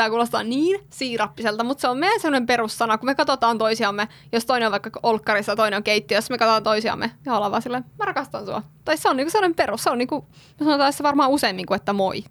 [0.00, 4.46] Tämä kuulostaa niin siirappiselta, mutta se on meidän sellainen perussana, kun me katsotaan toisiamme, jos
[4.46, 7.84] toinen on vaikka olkkarissa ja toinen on keittiössä, me katsotaan toisiamme ja ollaan vaan silleen,
[7.98, 8.62] mä rakastan sua.
[8.84, 10.26] Tai se on niinku sellainen perus, se on niinku,
[10.60, 12.24] me sanotaan se varmaan useammin kuin että moi.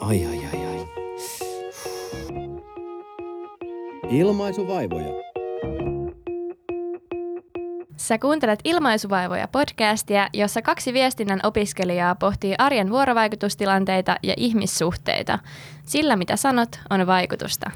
[0.00, 0.88] Ai ai ai ai.
[4.10, 5.25] Ilmaisuvaivoja.
[8.06, 15.38] Sä kuuntelet Ilmaisuvaivoja podcastia, jossa kaksi viestinnän opiskelijaa pohtii arjen vuorovaikutustilanteita ja ihmissuhteita.
[15.86, 17.70] Sillä mitä sanot on vaikutusta.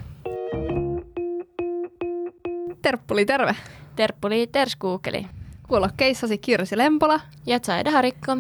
[2.83, 3.57] Terppuli, terve.
[3.97, 5.27] Terppuli terskuukeli.
[5.69, 7.21] Kuulokkeissasi Kirsi Lempola.
[7.47, 8.37] Ja Zaida Harikko.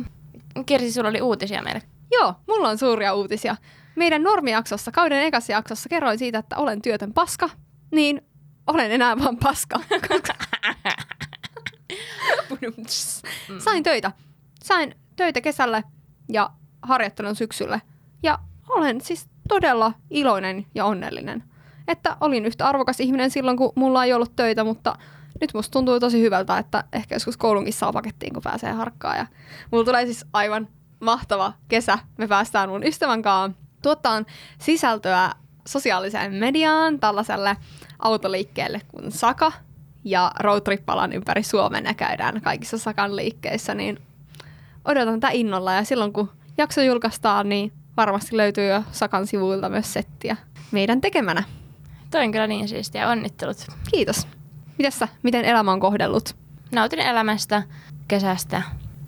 [0.66, 1.82] Kirsi, sulla oli uutisia meille.
[2.12, 3.56] Joo, mulla on suuria uutisia.
[3.96, 7.50] Meidän normijaksossa, kauden ekassa jaksossa kerroin siitä, että olen työtön paska,
[7.90, 8.22] niin
[8.66, 9.80] olen enää vaan paska.
[13.58, 14.12] Sain töitä.
[14.62, 15.84] Sain töitä kesälle
[16.28, 16.50] ja
[16.82, 17.82] harjoittelun syksylle.
[18.22, 21.44] Ja olen siis todella iloinen ja onnellinen.
[21.88, 24.96] Että olin yhtä arvokas ihminen silloin, kun mulla ei ollut töitä, mutta
[25.40, 29.16] nyt musta tuntuu tosi hyvältä, että ehkä joskus koulunkin saa pakettiin, kun pääsee harkkaan.
[29.16, 29.26] Ja
[29.70, 30.68] mulla tulee siis aivan
[31.00, 31.98] mahtava kesä.
[32.18, 34.26] Me päästään mun ystävän kanssa tuottaan
[34.58, 35.30] sisältöä
[35.66, 37.56] sosiaaliseen mediaan tällaiselle
[37.98, 39.52] autoliikkeelle kuin Saka–
[40.04, 43.98] ja roadtrippalan ympäri Suomen ja käydään kaikissa Sakan liikkeissä, niin
[44.84, 49.92] odotan tätä innolla ja silloin kun jakso julkaistaan, niin varmasti löytyy jo Sakan sivuilta myös
[49.92, 50.36] settiä
[50.70, 51.42] meidän tekemänä.
[52.10, 53.08] Toi on kyllä niin siistiä.
[53.08, 53.66] Onnittelut.
[53.90, 54.26] Kiitos.
[54.78, 55.08] Mitäs sä?
[55.22, 56.36] Miten elämä on kohdellut?
[56.72, 57.62] Nautin elämästä,
[58.08, 58.62] kesästä,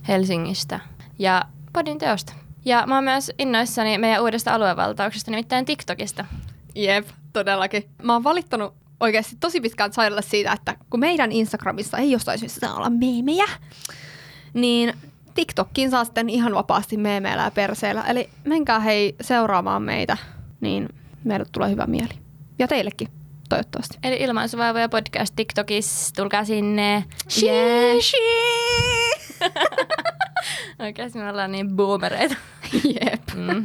[0.08, 0.80] Helsingistä
[1.18, 2.32] ja podin teosta.
[2.64, 6.24] Ja mä oon myös innoissani meidän uudesta aluevaltauksesta, nimittäin TikTokista.
[6.74, 7.90] Jep, todellakin.
[8.02, 12.74] Mä oon valittanut oikeasti tosi pitkään sairalle siitä, että kun meidän Instagramissa ei jostain syystä
[12.74, 13.48] olla meemejä,
[14.54, 14.94] niin
[15.34, 18.02] TikTokkiin saa sitten ihan vapaasti meemeillä ja perseillä.
[18.02, 20.16] Eli menkää hei seuraamaan meitä,
[20.60, 20.88] niin
[21.24, 22.14] meille tulee hyvä mieli.
[22.58, 23.08] Ja teillekin,
[23.48, 23.98] toivottavasti.
[24.02, 27.04] Eli ilmaisuvaivoja podcast TikTokissa, tulkaa sinne.
[27.42, 27.96] Yeah.
[30.78, 32.34] Oikeasti me ollaan niin boomereita.
[33.00, 33.22] Jep.
[33.34, 33.64] Mm.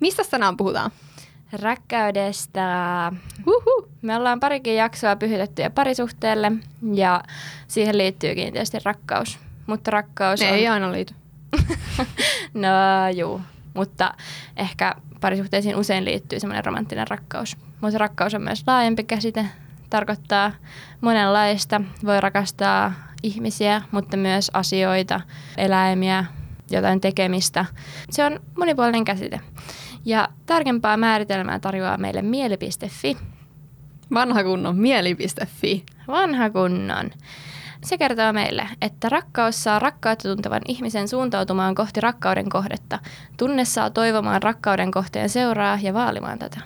[0.00, 0.90] Mistä tänään puhutaan?
[1.52, 2.60] Rakkaudesta.
[3.46, 3.88] Uhu.
[4.02, 6.52] Me ollaan parikin jaksoa pyhitetty ja parisuhteelle
[6.94, 7.22] ja
[7.68, 9.38] siihen liittyykin tietysti rakkaus.
[9.66, 10.54] Mutta rakkaus ne on...
[10.54, 11.14] ei aina liity.
[12.54, 12.68] no
[13.16, 13.40] juu,
[13.74, 14.14] mutta
[14.56, 17.56] ehkä parisuhteisiin usein liittyy semmoinen romanttinen rakkaus.
[17.80, 19.46] Mutta rakkaus on myös laajempi käsite,
[19.90, 20.52] tarkoittaa
[21.00, 21.80] monenlaista.
[22.04, 25.20] Voi rakastaa ihmisiä, mutta myös asioita,
[25.56, 26.24] eläimiä,
[26.70, 27.64] jotain tekemistä.
[28.10, 29.40] Se on monipuolinen käsite.
[30.04, 33.16] Ja tarkempaa määritelmää tarjoaa meille mieli.fi.
[34.14, 35.84] Vanha kunnon mieli.fi.
[36.08, 37.10] Vanha kunnon.
[37.84, 42.98] Se kertoo meille, että rakkaus saa rakkautta tuntevan ihmisen suuntautumaan kohti rakkauden kohdetta.
[43.36, 46.60] Tunne saa toivomaan rakkauden kohteen seuraa ja vaalimaan tätä.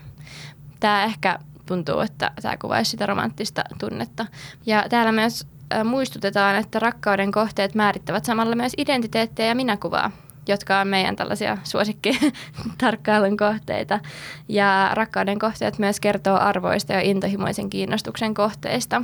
[0.81, 4.27] Tämä ehkä tuntuu, että tämä kuvaisi sitä romanttista tunnetta.
[4.67, 5.47] Ja täällä myös
[5.85, 10.11] muistutetaan, että rakkauden kohteet määrittävät samalla myös identiteettiä ja minäkuvaa
[10.49, 14.01] jotka on meidän tällaisia suosikkitarkkailun kohteita.
[14.49, 19.03] Ja rakkauden kohteet myös kertoo arvoista ja intohimoisen kiinnostuksen kohteista.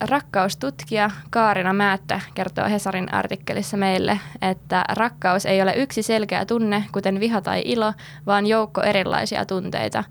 [0.00, 7.20] Rakkaustutkija Kaarina Määttä kertoo Hesarin artikkelissa meille, että rakkaus ei ole yksi selkeä tunne, kuten
[7.20, 7.92] viha tai ilo,
[8.26, 10.04] vaan joukko erilaisia tunteita.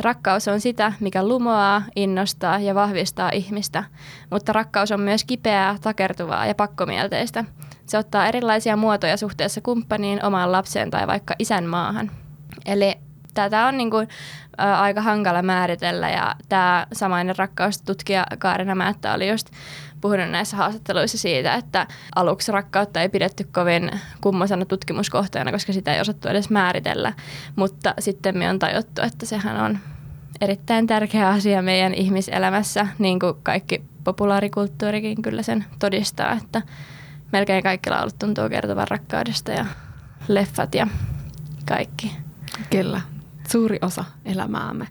[0.00, 3.84] Rakkaus on sitä, mikä lumoaa, innostaa ja vahvistaa ihmistä,
[4.30, 7.44] mutta rakkaus on myös kipeää, takertuvaa ja pakkomielteistä.
[7.88, 12.10] Se ottaa erilaisia muotoja suhteessa kumppaniin, omaan lapseen tai vaikka isän maahan.
[12.66, 12.94] Eli
[13.34, 14.08] tätä on niin kuin,
[14.60, 19.50] ä, aika hankala määritellä ja tämä samainen rakkaustutkija Kaarina Määttä oli just
[20.00, 26.00] puhunut näissä haastatteluissa siitä, että aluksi rakkautta ei pidetty kovin kummosana tutkimuskohteena, koska sitä ei
[26.00, 27.12] osattu edes määritellä,
[27.56, 29.78] mutta sitten me on tajuttu, että sehän on
[30.40, 36.62] erittäin tärkeä asia meidän ihmiselämässä, niin kuin kaikki populaarikulttuurikin kyllä sen todistaa, että
[37.32, 39.66] melkein kaikki laulut tuntuu kertovan rakkaudesta ja
[40.28, 40.86] leffat ja
[41.68, 42.16] kaikki.
[42.70, 43.00] Kyllä,
[43.48, 44.88] suuri osa elämäämme.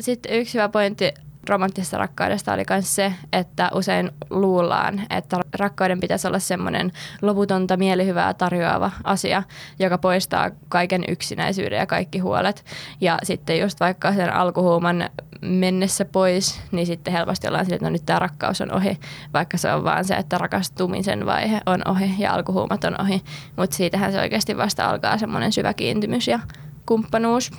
[0.00, 1.14] Sitten yksi hyvä pointti
[1.48, 6.92] romanttisesta rakkaudesta oli myös se, että usein luullaan, että rakkauden pitäisi olla semmoinen
[7.22, 9.42] loputonta mielihyvää tarjoava asia,
[9.78, 12.64] joka poistaa kaiken yksinäisyyden ja kaikki huolet.
[13.00, 15.10] Ja sitten just vaikka sen alkuhuuman
[15.40, 18.98] mennessä pois, niin sitten helposti ollaan sille, että no nyt tämä rakkaus on ohi,
[19.34, 23.22] vaikka se on vaan se, että rakastumisen vaihe on ohi ja alkuhuumat on ohi.
[23.56, 26.40] Mutta siitähän se oikeasti vasta alkaa semmoinen syvä kiintymys ja
[26.86, 27.50] kumppanuus.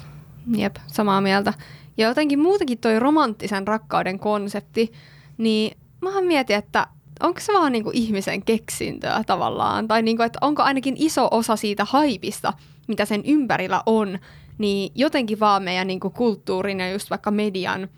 [0.57, 1.53] Jep, samaa mieltä.
[1.97, 4.91] Ja jotenkin muutenkin toi romanttisen rakkauden konsepti,
[5.37, 6.87] niin mä mietin, että
[7.19, 11.85] onko se vaan niinku ihmisen keksintöä tavallaan, tai niinku, että onko ainakin iso osa siitä
[11.85, 12.53] haipista,
[12.87, 14.19] mitä sen ympärillä on,
[14.61, 17.89] niin jotenkin vaan meidän niin kuin kulttuurin ja just vaikka median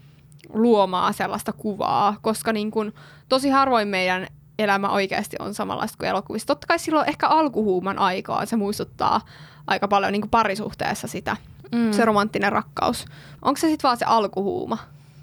[0.54, 2.94] luomaa sellaista kuvaa, koska niin kuin,
[3.30, 4.28] tosi harvoin meidän
[4.60, 6.48] elämä oikeasti on samanlaista kuin elokuvissa.
[6.48, 9.22] Totta kai silloin ehkä alkuhuuman aikaa se muistuttaa
[9.68, 11.38] aika paljon niin kuin parisuhteessa sitä,
[11.72, 11.92] mm.
[11.92, 13.06] se romanttinen rakkaus.
[13.42, 14.78] Onko se sitten vaan se alkuhuuma?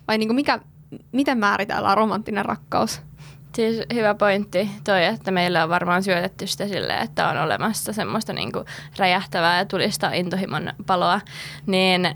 [0.09, 0.61] Vai niin kuin mikä,
[1.13, 3.01] miten määritellään romanttinen rakkaus?
[3.55, 8.33] Siis hyvä pointti toi, että meillä on varmaan syötetty sitä sille, että on olemassa semmoista
[8.33, 8.65] niinku
[8.99, 11.21] räjähtävää ja tulista intohimon paloa,
[11.67, 12.15] niin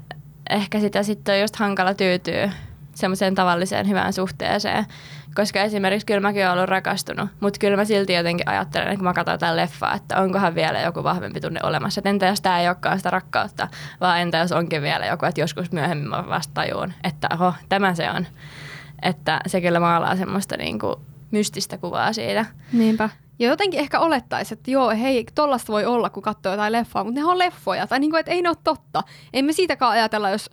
[0.51, 2.51] ehkä sitä sitten on just hankala tyytyä
[2.95, 4.87] semmoiseen tavalliseen hyvään suhteeseen.
[5.35, 9.13] Koska esimerkiksi kyllä mäkin olen ollut rakastunut, mutta kyllä mä silti jotenkin ajattelen, kun mä
[9.13, 12.01] katson jotain leffaa, että onkohan vielä joku vahvempi tunne olemassa.
[12.01, 13.69] Että entä jos tämä ei olekaan sitä rakkautta,
[14.01, 17.95] vaan entä jos onkin vielä joku, että joskus myöhemmin mä vasta tajuun, että oho, tämä
[17.95, 18.27] se on.
[19.03, 20.97] Että se kyllä maalaa semmoista niin kuin
[21.31, 22.47] mystistä kuvaa siitä.
[22.73, 23.09] Niinpä.
[23.39, 27.21] Ja jotenkin ehkä olettaisi, että joo, hei, tollasta voi olla, kun katsoo jotain leffaa, mutta
[27.21, 27.87] ne on leffoja.
[27.87, 29.03] Tai niin kuin, että ei ne ole totta.
[29.33, 30.51] Emme siitäkaan ajatella, jos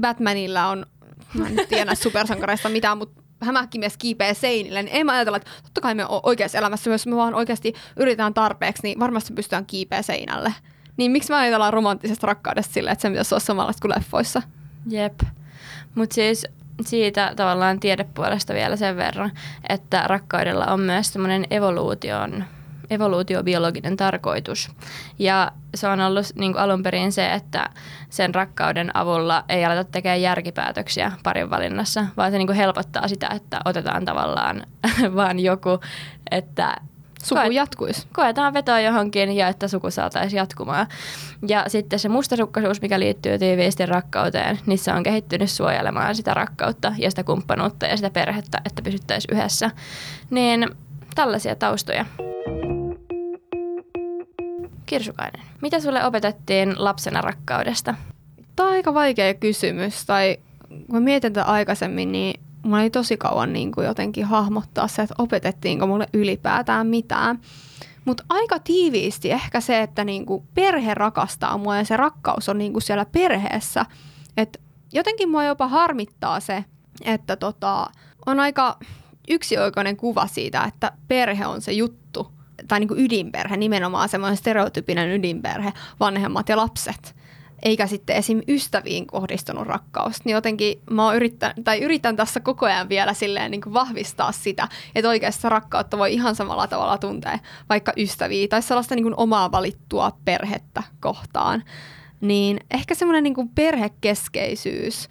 [0.00, 0.86] Batmanilla on,
[1.34, 5.80] mä en tiedä supersankareista mitään, mutta hämähäkkimies kiipeä seinille, niin ei mä ajatella, että totta
[5.80, 10.54] kai me oikeassa elämässä, jos me vaan oikeasti yritetään tarpeeksi, niin varmasti pystytään kiipeä seinälle.
[10.96, 14.42] Niin miksi me ajatellaan romanttisesta rakkaudesta silleen, että se pitäisi olla samanlaista kuin leffoissa?
[14.86, 15.20] Jep.
[15.94, 16.46] Mutta siis
[16.84, 19.32] siitä tavallaan tiedepuolesta vielä sen verran,
[19.68, 22.44] että rakkaudella on myös semmoinen evoluution
[22.90, 24.70] evoluutiobiologinen tarkoitus.
[25.18, 27.70] Ja se on ollut niin kuin alun perin se, että
[28.08, 33.28] sen rakkauden avulla ei aleta tekemään järkipäätöksiä parin valinnassa, vaan se niin kuin helpottaa sitä,
[33.28, 34.62] että otetaan tavallaan
[35.16, 35.80] vaan joku,
[36.30, 36.76] että
[37.24, 38.06] Suku koet, jatkuisi.
[38.12, 40.86] Koetaan vetoa johonkin ja että suku saataisiin jatkumaan.
[41.48, 46.92] Ja sitten se mustasukkaisuus, mikä liittyy tiiviisti rakkauteen, niin se on kehittynyt suojelemaan sitä rakkautta
[46.98, 49.70] ja sitä kumppanuutta ja sitä perhettä, että pysyttäisiin yhdessä.
[50.30, 50.68] Niin
[51.14, 52.06] tällaisia taustoja.
[54.86, 57.94] Kirsukainen, mitä sulle opetettiin lapsena rakkaudesta?
[58.56, 60.06] Tämä on aika vaikea kysymys.
[60.06, 60.36] Tai
[60.90, 65.14] kun mietin tätä aikaisemmin, niin mulla oli tosi kauan niin kuin jotenkin hahmottaa se, että
[65.18, 67.40] opetettiinko mulle ylipäätään mitään.
[68.04, 72.58] Mutta aika tiiviisti ehkä se, että niin kuin perhe rakastaa mua ja se rakkaus on
[72.58, 73.86] niin kuin siellä perheessä.
[74.36, 74.60] Et
[74.92, 76.64] jotenkin mua jopa harmittaa se,
[77.04, 77.86] että tota,
[78.26, 78.78] on aika
[79.28, 82.32] yksioikoinen kuva siitä, että perhe on se juttu.
[82.68, 87.14] Tai niin kuin ydinperhe, nimenomaan semmoinen stereotypinen ydinperhe, vanhemmat ja lapset
[87.62, 88.40] eikä sitten esim.
[88.48, 90.24] ystäviin kohdistunut rakkaus.
[90.24, 94.68] Niin jotenkin mä yritän, tai yritän tässä koko ajan vielä silleen niin kuin vahvistaa sitä,
[94.94, 99.52] että oikeassa rakkautta voi ihan samalla tavalla tuntea vaikka ystäviä tai sellaista niin kuin omaa
[99.52, 101.64] valittua perhettä kohtaan.
[102.20, 105.08] Niin ehkä semmoinen niin perhekeskeisyys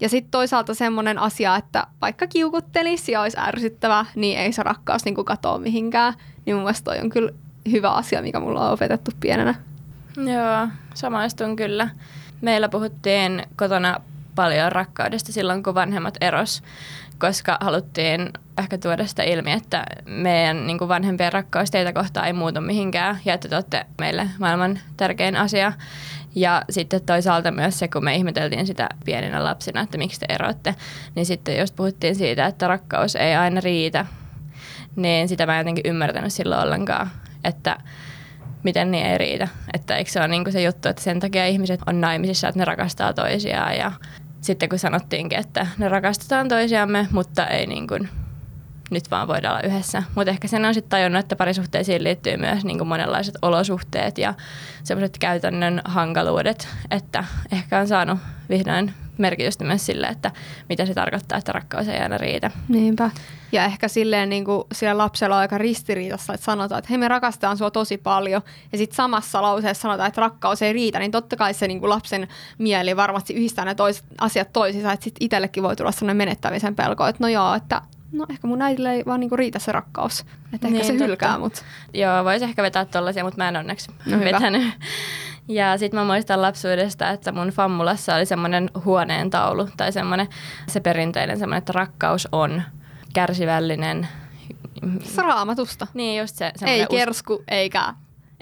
[0.00, 5.04] ja sitten toisaalta semmoinen asia, että vaikka kiukuttelisi ja olisi ärsyttävä, niin ei se rakkaus
[5.04, 6.14] niin katoa mihinkään.
[6.46, 7.32] Niin mun mielestä toi on kyllä
[7.70, 9.69] hyvä asia, mikä mulla on opetettu pienenä.
[10.26, 11.88] Joo, samaistun kyllä.
[12.40, 14.00] Meillä puhuttiin kotona
[14.34, 16.62] paljon rakkaudesta silloin, kun vanhemmat eros,
[17.18, 22.32] koska haluttiin ehkä tuoda sitä ilmi, että meidän niin kuin vanhempien rakkaus teitä kohtaan ei
[22.32, 25.72] muutu mihinkään ja että te olette meille maailman tärkein asia.
[26.34, 30.74] Ja sitten toisaalta myös se, kun me ihmeteltiin sitä pieninä lapsina, että miksi te erotte,
[31.14, 34.06] niin sitten just puhuttiin siitä, että rakkaus ei aina riitä.
[34.96, 37.10] Niin sitä mä en jotenkin ymmärtänyt silloin ollenkaan,
[37.44, 37.76] että
[38.62, 39.48] miten niin ei riitä.
[39.74, 42.64] Että eikö se ole niin se juttu, että sen takia ihmiset on naimisissa, että ne
[42.64, 43.92] rakastaa toisiaan ja
[44.40, 48.08] sitten kun sanottiinkin, että ne rakastetaan toisiamme, mutta ei niin kuin,
[48.90, 50.02] nyt vaan voida olla yhdessä.
[50.14, 54.34] Mutta ehkä sen on sitten tajunnut, että parisuhteisiin liittyy myös niin monenlaiset olosuhteet ja
[54.82, 60.30] semmoiset käytännön hankaluudet, että ehkä on saanut vihdoin merkitystä myös sille, että
[60.68, 62.50] mitä se tarkoittaa, että rakkaus ei aina riitä.
[62.68, 63.10] Niinpä.
[63.52, 67.08] Ja ehkä silleen niin kuin sillä lapsella on aika ristiriitassa, että sanotaan, että hei me
[67.08, 68.42] rakastetaan sua tosi paljon.
[68.72, 71.90] Ja sitten samassa lauseessa sanotaan, että rakkaus ei riitä, niin totta kai se niin kuin
[71.90, 72.28] lapsen
[72.58, 77.06] mieli varmasti yhdistää ne toiset, asiat toisissa, että sitten itsellekin voi tulla sellainen menettämisen pelko,
[77.06, 80.20] että no joo, että no ehkä mun äidille ei vaan niinku riitä se rakkaus.
[80.54, 81.64] Että ehkä niin, se hylkää mut.
[81.94, 84.72] Joo, voisi ehkä vetää tollasia, mutta mä en onneksi no, vetänyt.
[85.48, 90.28] Ja sitten mä muistan lapsuudesta, että mun fammulassa oli semmoinen huoneen taulu tai semmoinen
[90.68, 92.62] se perinteinen semmoinen, että rakkaus on
[93.12, 94.08] kärsivällinen.
[95.16, 95.86] Raamatusta.
[95.94, 96.52] Niin just se.
[96.66, 97.94] Ei kersku eikä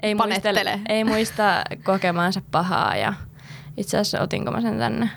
[0.03, 0.63] ei panettele.
[0.63, 1.43] Muistele, ei muista
[1.83, 3.13] kokemaansa pahaa ja
[3.77, 5.09] itse asiassa otinko mä sen tänne.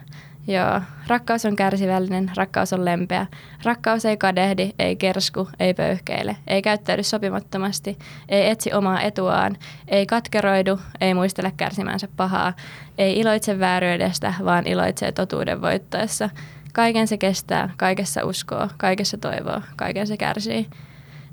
[0.46, 3.26] Joo, rakkaus on kärsivällinen, rakkaus on lempeä.
[3.64, 9.56] Rakkaus ei kadehdi, ei kersku, ei pöyhkeile, ei käyttäydy sopimattomasti, ei etsi omaa etuaan,
[9.88, 12.52] ei katkeroidu, ei muistele kärsimänsä pahaa,
[12.98, 16.30] ei iloitse vääryydestä, vaan iloitsee totuuden voittaessa.
[16.72, 20.66] Kaiken se kestää, kaikessa uskoo, kaikessa toivoo, kaiken se kärsii.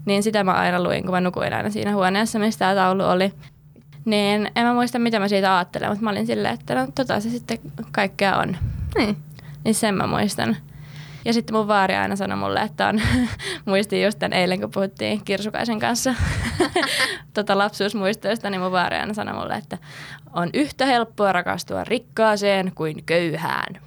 [0.05, 3.34] Niin sitä mä aina luin, kun mä nukuin aina siinä huoneessa, missä tämä taulu oli.
[4.05, 7.19] Niin en mä muista, mitä mä siitä ajattelen, mutta mä olin silleen, että no tota
[7.19, 7.60] se sitten
[7.91, 8.58] kaikkea on.
[8.98, 9.17] Niin.
[9.63, 10.58] Niin sen mä muistan.
[11.25, 13.01] Ja sitten mun vaari aina sanoi mulle, että on,
[13.65, 16.15] muistin just tämän eilen, kun puhuttiin Kirsukaisen kanssa
[17.34, 19.77] tota lapsuusmuistoista, niin mun vaari aina sanoi mulle, että
[20.34, 23.81] on yhtä helppoa rakastua rikkaaseen kuin köyhään.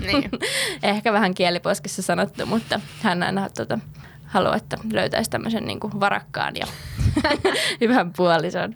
[0.00, 0.30] Niin.
[0.82, 3.78] Ehkä vähän kieliposkessa sanottu, mutta hän aina tota,
[4.26, 6.66] haluaa, että löytäisi tämmöisen niin kuin varakkaan ja
[7.80, 8.74] hyvän puolison.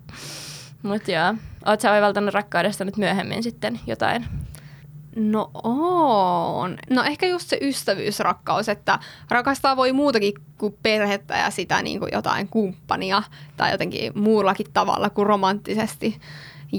[0.83, 1.35] Mutta joo,
[1.67, 4.27] oot sä oivaltanut rakkaudesta nyt myöhemmin sitten jotain?
[5.17, 6.77] No on.
[6.91, 8.99] No ehkä just se ystävyysrakkaus, että
[9.31, 13.23] rakastaa voi muutakin kuin perhettä ja sitä niin kuin jotain kumppania
[13.57, 16.21] tai jotenkin muullakin tavalla kuin romanttisesti.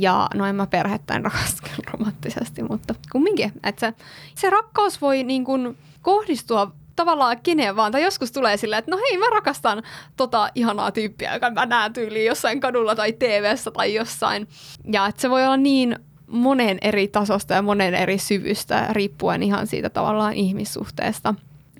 [0.02, 3.52] Ja no en mä perhettä en rakasta romanttisesti, mutta kumminkin.
[3.64, 3.94] Että se,
[4.36, 7.92] se rakkaus voi niin kuin kohdistua tavallaan keneen vaan.
[7.92, 9.84] Tai joskus tulee silleen, että no hei mä rakastan
[10.18, 14.48] tota ihanaa tyyppiä, joka mä näen tyyliin jossain kadulla tai tv tai jossain.
[14.92, 19.68] Ja että se voi olla niin monen eri tasosta ja monen eri syvystä riippuen ihan
[19.68, 21.36] siitä tavallaan ihmissuhteesta.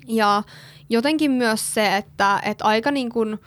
[0.06, 0.42] Ja
[0.88, 3.38] jotenkin myös se, että, että aika niin kuin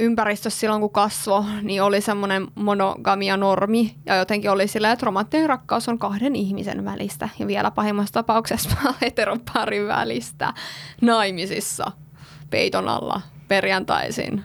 [0.00, 5.48] ympäristössä silloin kun kasvo, niin oli semmoinen monogamia normi ja jotenkin oli sillä, että romanttinen
[5.48, 10.54] rakkaus on kahden ihmisen välistä ja vielä pahimmassa tapauksessa heteroparin välistä
[11.00, 11.92] naimisissa
[12.50, 14.44] peiton alla perjantaisin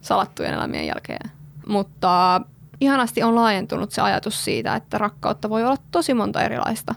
[0.00, 1.30] salattujen elämien jälkeen.
[1.66, 2.40] Mutta
[2.80, 6.94] ihanasti on laajentunut se ajatus siitä, että rakkautta voi olla tosi monta erilaista.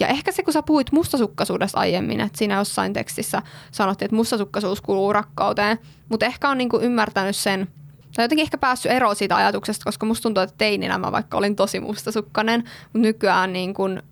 [0.00, 4.80] Ja ehkä se, kun sä puhuit mustasukkaisuudesta aiemmin, että siinä jossain tekstissä sanottiin, että mustasukkaisuus
[4.80, 7.68] kuuluu rakkauteen, mutta ehkä on niinku ymmärtänyt sen,
[8.16, 11.56] tai jotenkin ehkä päässyt eroon siitä ajatuksesta, koska musta tuntuu, että teininä mä vaikka olin
[11.56, 14.02] tosi mustasukkainen, mutta nykyään niin kuin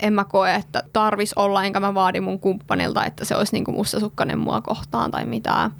[0.00, 3.74] en mä koe, että tarvis olla, enkä mä vaadi mun kumppanilta, että se olisi niin
[3.74, 5.70] mustasukkainen mua kohtaan tai mitään.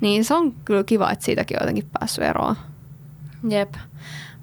[0.00, 2.56] Niin se on kyllä kiva, että siitäkin on jotenkin päässyt eroon.
[3.48, 3.74] Jep.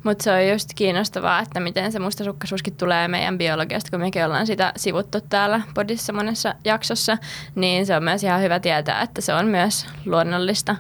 [0.06, 4.48] Mutta se on just kiinnostavaa, että miten se mustasukkaisuuskin tulee meidän biologiasta, kun mekin ollaan
[4.48, 7.18] sitä sivuttu täällä podissa monessa jaksossa,
[7.56, 10.76] niin se on myös ihan hyvä tietää, että se on myös luonnollista.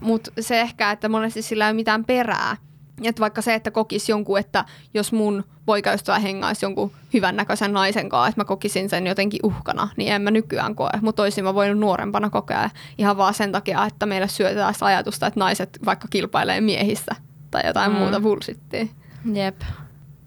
[0.00, 2.56] Mutta se ehkä, että monesti sillä ei ole mitään perää.
[3.04, 8.08] Että vaikka se, että kokisi jonkun, että jos mun poikaystävä hengaisi jonkun hyvän näköisen naisen
[8.08, 10.90] kanssa, että mä kokisin sen jotenkin uhkana, niin en mä nykyään koe.
[11.00, 15.26] Mutta olisin mä voinut nuorempana kokea ihan vaan sen takia, että meille syötetään sitä ajatusta,
[15.26, 17.16] että naiset vaikka kilpailee miehistä
[17.50, 17.98] tai jotain mm.
[17.98, 18.86] muuta bullshittia.
[19.32, 19.60] Jep.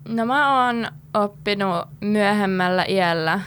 [0.07, 3.39] No mä oon oppinut myöhemmällä iällä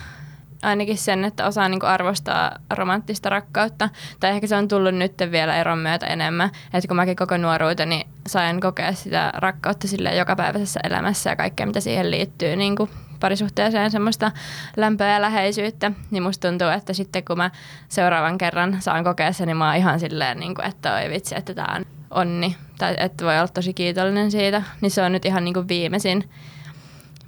[0.63, 3.89] ainakin sen, että osaa niinku arvostaa romanttista rakkautta.
[4.21, 6.51] Tai ehkä se on tullut nyt vielä eron myötä enemmän.
[6.75, 11.81] Että kun mäkin koko nuoruuteni sain kokea sitä rakkautta sille jokapäiväisessä elämässä ja kaikkea, mitä
[11.81, 12.91] siihen liittyy niin kuin
[13.21, 14.33] parisuhteeseen semmoista
[14.77, 17.51] lämpöä ja läheisyyttä, niin musta tuntuu, että sitten kun mä
[17.89, 21.35] seuraavan kerran saan kokea sen, niin mä oon ihan silleen, niin kuin, että oi vitsi,
[21.39, 25.25] että tää on onni, tai että voi olla tosi kiitollinen siitä, niin se on nyt
[25.25, 26.31] ihan niin kuin viimeisin.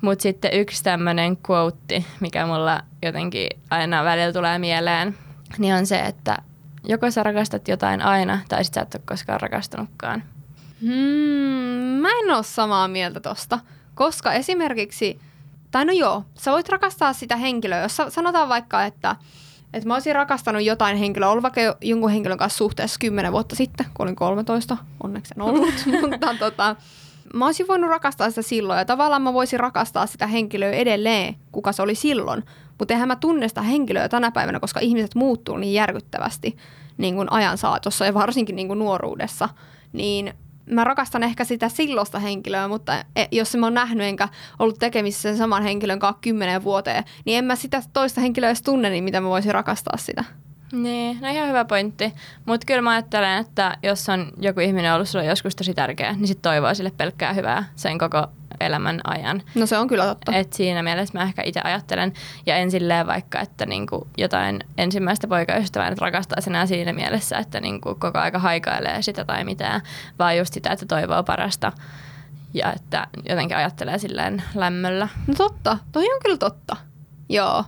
[0.01, 5.19] Mutta sitten yksi tämmöinen quote, mikä mulla jotenkin aina välillä tulee mieleen,
[5.59, 6.39] niin on se, että
[6.89, 10.23] joko sä rakastat jotain aina, tai sit sä et ole koskaan rakastunutkaan.
[10.81, 13.59] Hmm, mä en ole samaa mieltä tosta,
[13.95, 15.21] koska esimerkiksi,
[15.71, 19.17] tai no joo, sä voit rakastaa sitä henkilöä, jos sanotaan vaikka, että
[19.73, 23.87] että mä olisin rakastanut jotain henkilöä, ollut vaikka jonkun henkilön kanssa suhteessa 10 vuotta sitten,
[23.95, 26.77] kun olin 13, onneksi en ollut, mutta tota,
[27.35, 31.73] mä olisin voinut rakastaa sitä silloin ja tavallaan mä voisin rakastaa sitä henkilöä edelleen, kuka
[31.73, 32.45] se oli silloin.
[32.79, 36.57] Mutta eihän mä tunne sitä henkilöä tänä päivänä, koska ihmiset muuttuu niin järkyttävästi
[36.99, 39.49] niin kuin ajan saatossa ja varsinkin niin kuin nuoruudessa.
[39.93, 40.35] Niin
[40.71, 45.29] mä rakastan ehkä sitä silloista henkilöä, mutta e, jos mä oon nähnyt enkä ollut tekemisissä
[45.29, 49.05] sen saman henkilön kanssa kymmenen vuoteen, niin en mä sitä toista henkilöä edes tunne, niin
[49.05, 50.25] mitä mä voisin rakastaa sitä.
[50.73, 52.15] Niin, no ihan hyvä pointti.
[52.47, 56.29] Mutta kyllä mä ajattelen, että jos on joku ihminen ollut sulle joskus tosi tärkeä, niin
[56.29, 58.27] sit toivoo sille pelkkää hyvää sen koko
[58.61, 59.43] elämän ajan.
[59.55, 60.33] No se on kyllä totta.
[60.33, 62.13] Et siinä mielessä mä ehkä itse ajattelen,
[62.47, 67.61] ja en silleen vaikka, että niinku jotain ensimmäistä poikaystävää nyt rakastaa enää siinä mielessä, että
[67.61, 69.81] niinku koko aika haikailee sitä tai mitään,
[70.19, 71.73] vaan just sitä, että toivoo parasta
[72.55, 75.09] ja että jotenkin ajattelee silleen lämmöllä.
[75.27, 76.77] No totta, toi on kyllä totta.
[77.29, 77.65] Joo.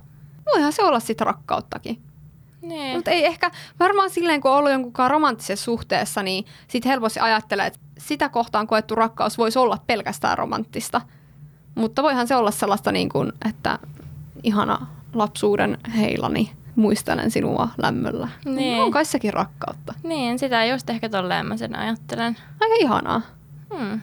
[0.46, 2.02] Voihan se olla sitä rakkauttakin.
[2.62, 2.96] Niin.
[2.96, 3.50] Mutta ei ehkä,
[3.80, 8.66] varmaan silleen kun on ollut jonkun romanttisessa suhteessa, niin sit helposti ajattelee, että sitä kohtaan
[8.66, 11.00] koettu rakkaus voisi olla pelkästään romanttista.
[11.74, 13.78] Mutta voihan se olla sellaista niin kuin, että
[14.42, 18.28] ihana lapsuuden heilani, muistelen sinua lämmöllä.
[18.44, 18.82] Niin.
[18.82, 19.94] On kai sekin rakkautta.
[20.02, 22.36] Niin, sitä just ehkä tolleen mä sen ajattelen.
[22.60, 23.22] Aika ihanaa.
[23.76, 24.00] Hmm.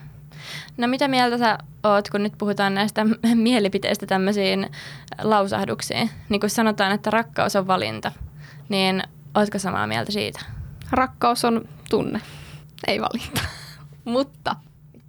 [0.76, 4.70] No mitä mieltä sä oot, kun nyt puhutaan näistä mielipiteistä tämmöisiin
[5.22, 6.10] lausahduksiin?
[6.28, 8.12] Niin kun sanotaan, että rakkaus on valinta–
[8.68, 9.02] niin
[9.34, 10.40] ootko samaa mieltä siitä?
[10.90, 12.20] Rakkaus on tunne,
[12.86, 13.40] ei valinta.
[14.04, 14.56] Mutta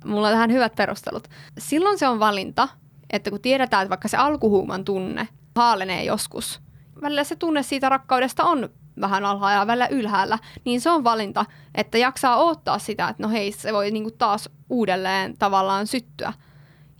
[0.05, 1.27] Mulla on tähän hyvät perustelut.
[1.57, 2.67] Silloin se on valinta,
[3.09, 6.61] että kun tiedetään, että vaikka se alkuhuuman tunne haalenee joskus,
[7.01, 8.69] välillä se tunne siitä rakkaudesta on
[9.01, 13.29] vähän alhaalla ja välillä ylhäällä, niin se on valinta, että jaksaa odottaa sitä, että no
[13.29, 16.33] hei, se voi niinku taas uudelleen tavallaan syttyä.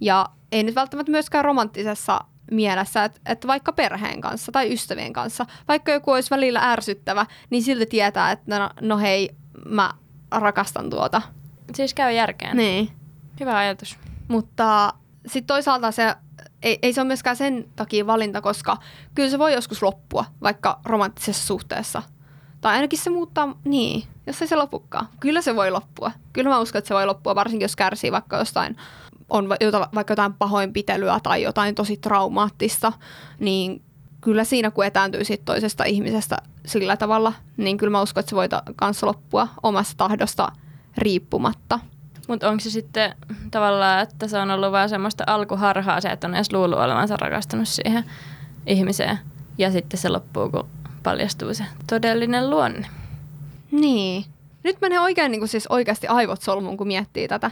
[0.02, 2.20] Ja ei nyt välttämättä myöskään romanttisessa
[2.52, 7.64] mielessä, että, että vaikka perheen kanssa tai ystävien kanssa, vaikka joku olisi välillä ärsyttävä, niin
[7.64, 9.30] silti tietää, että no, no hei,
[9.66, 9.94] mä
[10.32, 11.22] rakastan tuota.
[11.74, 12.58] Siis käy järkeen.
[12.58, 12.90] Niin.
[13.40, 13.98] Hyvä ajatus.
[14.28, 14.94] Mutta
[15.26, 16.16] sitten toisaalta se
[16.64, 18.78] ei, ei se ole myöskään sen takia valinta, koska
[19.16, 22.04] kyllä se voi joskus loppua, vaikka romanttisessa suhteessa.
[22.62, 25.08] Tai ainakin se muuttaa, niin, jos ei se lopukaan.
[25.20, 26.12] Kyllä se voi loppua.
[26.34, 28.78] Kyllä mä uskon, että se voi loppua, varsinkin jos kärsii vaikka jostain,
[29.30, 32.94] on vaikka jotain pahoinpitelyä tai jotain tosi traumaattista,
[33.40, 33.82] niin
[34.22, 38.36] kyllä siinä, kun etääntyy siitä toisesta ihmisestä sillä tavalla, niin kyllä mä uskon, että se
[38.36, 40.52] voi kanssa loppua omasta tahdosta
[40.98, 41.80] riippumatta.
[42.28, 43.16] Mutta onko se sitten
[43.52, 47.68] tavallaan, että se on ollut vaan semmoista alkuharhaa se, että on edes luullut olevansa rakastunut
[47.68, 48.04] siihen
[48.68, 49.20] ihmiseen.
[49.58, 50.70] Ja sitten se loppuu, kun
[51.04, 52.88] paljastuu se todellinen luonne.
[53.72, 54.26] Niin.
[54.64, 57.52] Nyt menee oikein niin kuin siis oikeasti aivot solmuun, kun miettii tätä.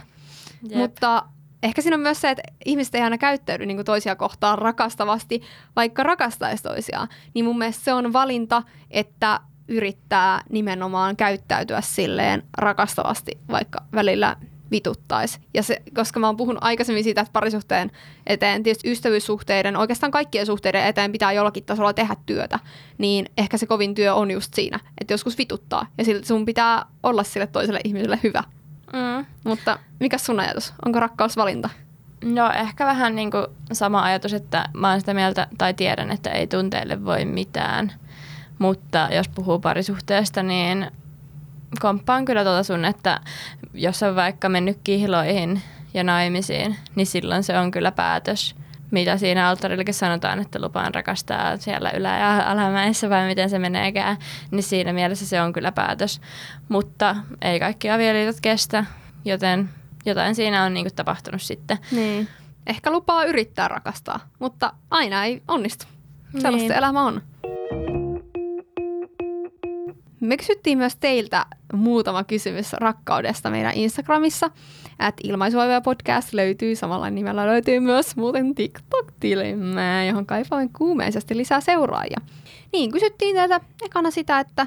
[0.62, 0.78] Jep.
[0.78, 1.24] Mutta
[1.62, 5.42] ehkä siinä on myös se, että ihmiset ei aina käyttäydy niin toisia kohtaan rakastavasti,
[5.76, 7.08] vaikka rakastaisi toisiaan.
[7.34, 14.36] Niin mun mielestä se on valinta, että yrittää nimenomaan käyttäytyä silleen rakastavasti, vaikka välillä
[14.70, 15.38] vituttaisi.
[15.54, 17.90] Ja se, koska mä oon puhunut aikaisemmin siitä, että parisuhteen
[18.26, 22.58] eteen, tietysti ystävyyssuhteiden, oikeastaan kaikkien suhteiden eteen pitää jollakin tasolla tehdä työtä,
[22.98, 27.24] niin ehkä se kovin työ on just siinä, että joskus vituttaa ja sun pitää olla
[27.24, 28.44] sille toiselle ihmiselle hyvä.
[28.92, 29.26] Mm.
[29.44, 30.74] Mutta mikä sun ajatus?
[30.84, 31.70] Onko rakkaus valinta?
[32.24, 36.30] No ehkä vähän niin kuin sama ajatus, että mä oon sitä mieltä tai tiedän, että
[36.30, 37.92] ei tunteille voi mitään.
[38.58, 40.90] Mutta jos puhuu parisuhteesta, niin
[41.80, 43.20] komppaan kyllä tuota sun, että
[43.74, 45.62] jos on vaikka mennyt kihloihin
[45.94, 48.54] ja naimisiin, niin silloin se on kyllä päätös,
[48.90, 54.16] mitä siinä alttarillekin sanotaan, että lupaan rakastaa siellä ylä- ja alamäessä vai miten se meneekään,
[54.50, 56.20] niin siinä mielessä se on kyllä päätös.
[56.68, 58.84] Mutta ei kaikki avioliitot kestä,
[59.24, 59.68] joten
[60.06, 61.78] jotain siinä on niinku tapahtunut sitten.
[61.92, 62.28] Niin.
[62.66, 65.86] Ehkä lupaa yrittää rakastaa, mutta aina ei onnistu.
[66.32, 66.78] Sellaista niin.
[66.78, 67.22] elämä on.
[70.20, 74.50] Me kysyttiin myös teiltä muutama kysymys rakkaudesta meidän Instagramissa.
[74.98, 82.20] At ilmaisuoiva podcast löytyy, samalla nimellä löytyy myös muuten TikTok-tilimme, johon kaipaan kuumeisesti lisää seuraajia.
[82.72, 84.66] Niin, kysyttiin teiltä ekana sitä, että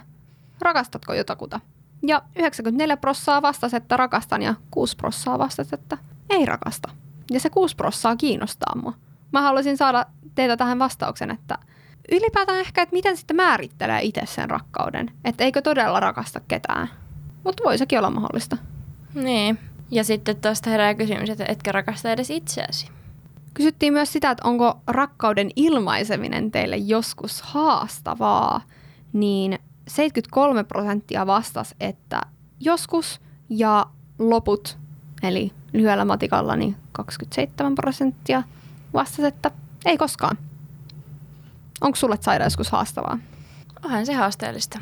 [0.62, 1.60] rakastatko jotakuta?
[2.08, 5.98] Ja 94 prossaa vastasi, että rakastan ja 6 prossaa vastasi, että
[6.30, 6.90] ei rakasta.
[7.32, 8.94] Ja se 6 prossaa kiinnostaa mua.
[9.32, 11.58] Mä haluaisin saada teiltä tähän vastauksen, että–
[12.12, 15.12] ylipäätään ehkä, että miten sitten määrittelee itse sen rakkauden.
[15.26, 16.90] Että eikö todella rakasta ketään.
[17.44, 18.58] Mutta voi sekin olla mahdollista.
[19.14, 19.60] Niin.
[19.92, 22.88] Ja sitten tuosta herää kysymys, että etkö rakasta edes itseäsi?
[23.54, 28.62] Kysyttiin myös sitä, että onko rakkauden ilmaiseminen teille joskus haastavaa.
[29.14, 32.22] Niin 73 prosenttia vastasi, että
[32.60, 33.86] joskus ja
[34.20, 34.78] loput,
[35.24, 38.44] eli lyhyellä matikalla, niin 27 prosenttia
[38.94, 39.52] vastasi, että
[39.86, 40.38] ei koskaan.
[41.82, 43.18] Onko sulle saada joskus haastavaa?
[43.86, 44.80] Onhan se haasteellista.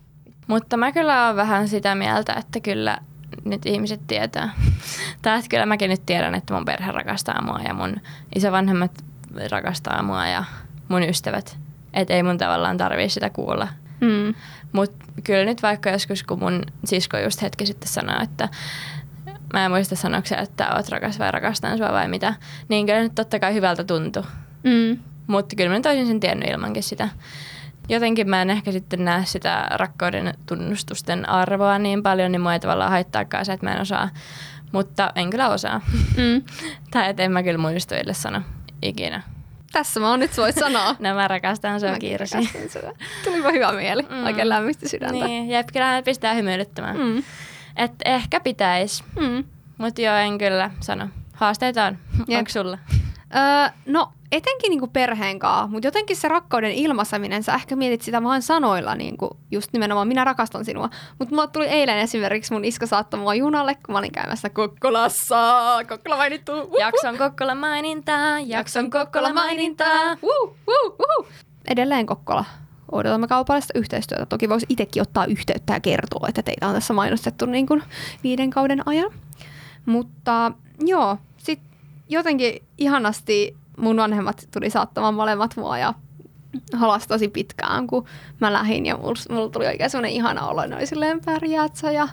[0.48, 2.98] Mutta mä kyllä olen vähän sitä mieltä, että kyllä
[3.46, 4.54] nyt ihmiset tietää.
[5.22, 7.96] Tai että kyllä mäkin nyt tiedän, että mun perhe rakastaa mua ja mun
[8.36, 8.92] isovanhemmat
[9.52, 10.44] rakastaa mua ja
[10.88, 11.58] mun ystävät.
[11.94, 13.68] Että ei mun tavallaan tarvii sitä kuulla.
[14.02, 14.34] Mm.
[14.72, 18.50] Mutta kyllä nyt vaikka joskus, kun mun sisko just hetki sitten sanoi, että
[19.54, 22.34] mä en muista sanoksi, että oot rakas vai rakastan sua vai mitä,
[22.68, 24.24] niin kyllä nyt totta kai hyvältä tuntuu.
[24.64, 25.00] Mm.
[25.28, 27.10] Mutta kyllä mä nyt olisin sen tiennyt ilmankin sitä.
[27.90, 32.60] Jotenkin mä en ehkä sitten näe sitä rakkauden tunnustusten arvoa niin paljon, niin mua ei
[32.60, 34.10] tavallaan haittaakaan se, että mä en osaa.
[34.72, 35.82] Mutta en kyllä osaa.
[36.18, 36.44] Mm.
[36.92, 38.42] tai että en mä kyllä muistujille sano
[38.82, 39.22] ikinä.
[39.72, 40.96] Tässä mä oon nyt voit sanoa.
[41.00, 42.38] no mä rakastan sua, Kirsi.
[43.24, 44.02] Tulipa hyvä mieli.
[44.02, 44.26] Mm.
[44.26, 45.26] Oikein lämmisti sydäntä.
[45.26, 46.98] Niin, jep, kyllä pistää hymyilyttämään.
[46.98, 47.24] Mm.
[47.76, 49.04] Et ehkä pitäis.
[49.20, 49.44] Mm.
[49.78, 51.10] Mutta joo, en kyllä sano.
[51.34, 51.98] Haasteita on.
[52.20, 52.78] Onko sulla?
[53.36, 58.24] Öö, no etenkin niinku perheen kanssa, mutta jotenkin se rakkauden ilmaiseminen, sä ehkä mietit sitä
[58.24, 60.90] vaan sanoilla, niinku, just nimenomaan minä rakastan sinua.
[61.20, 65.62] Mutta mulla tuli eilen esimerkiksi mun iska saattoi mua junalle, kun mä olin käymässä Kokkolassa.
[65.90, 66.52] Kokkola mainittu.
[66.62, 70.18] Uh, Jakson Kokkola mainintaa, jakson Kokkola mainintaa.
[71.68, 72.46] Edelleen Kokkola.
[72.92, 74.26] Odotamme kaupallista yhteistyötä.
[74.26, 77.84] Toki voisi itsekin ottaa yhteyttä ja kertoa, että teitä on tässä mainostettu niin kuin
[78.24, 79.12] viiden kauden ajan.
[79.86, 81.70] Mutta joo, sitten
[82.10, 85.94] jotenkin ihanasti mun vanhemmat tuli saattamaan molemmat mua ja
[86.74, 88.06] halas tosi pitkään, kun
[88.40, 92.08] mä lähdin ja mulla, mulla tuli oikein semmoinen ihana olo, oli silleen pärjäät sä ja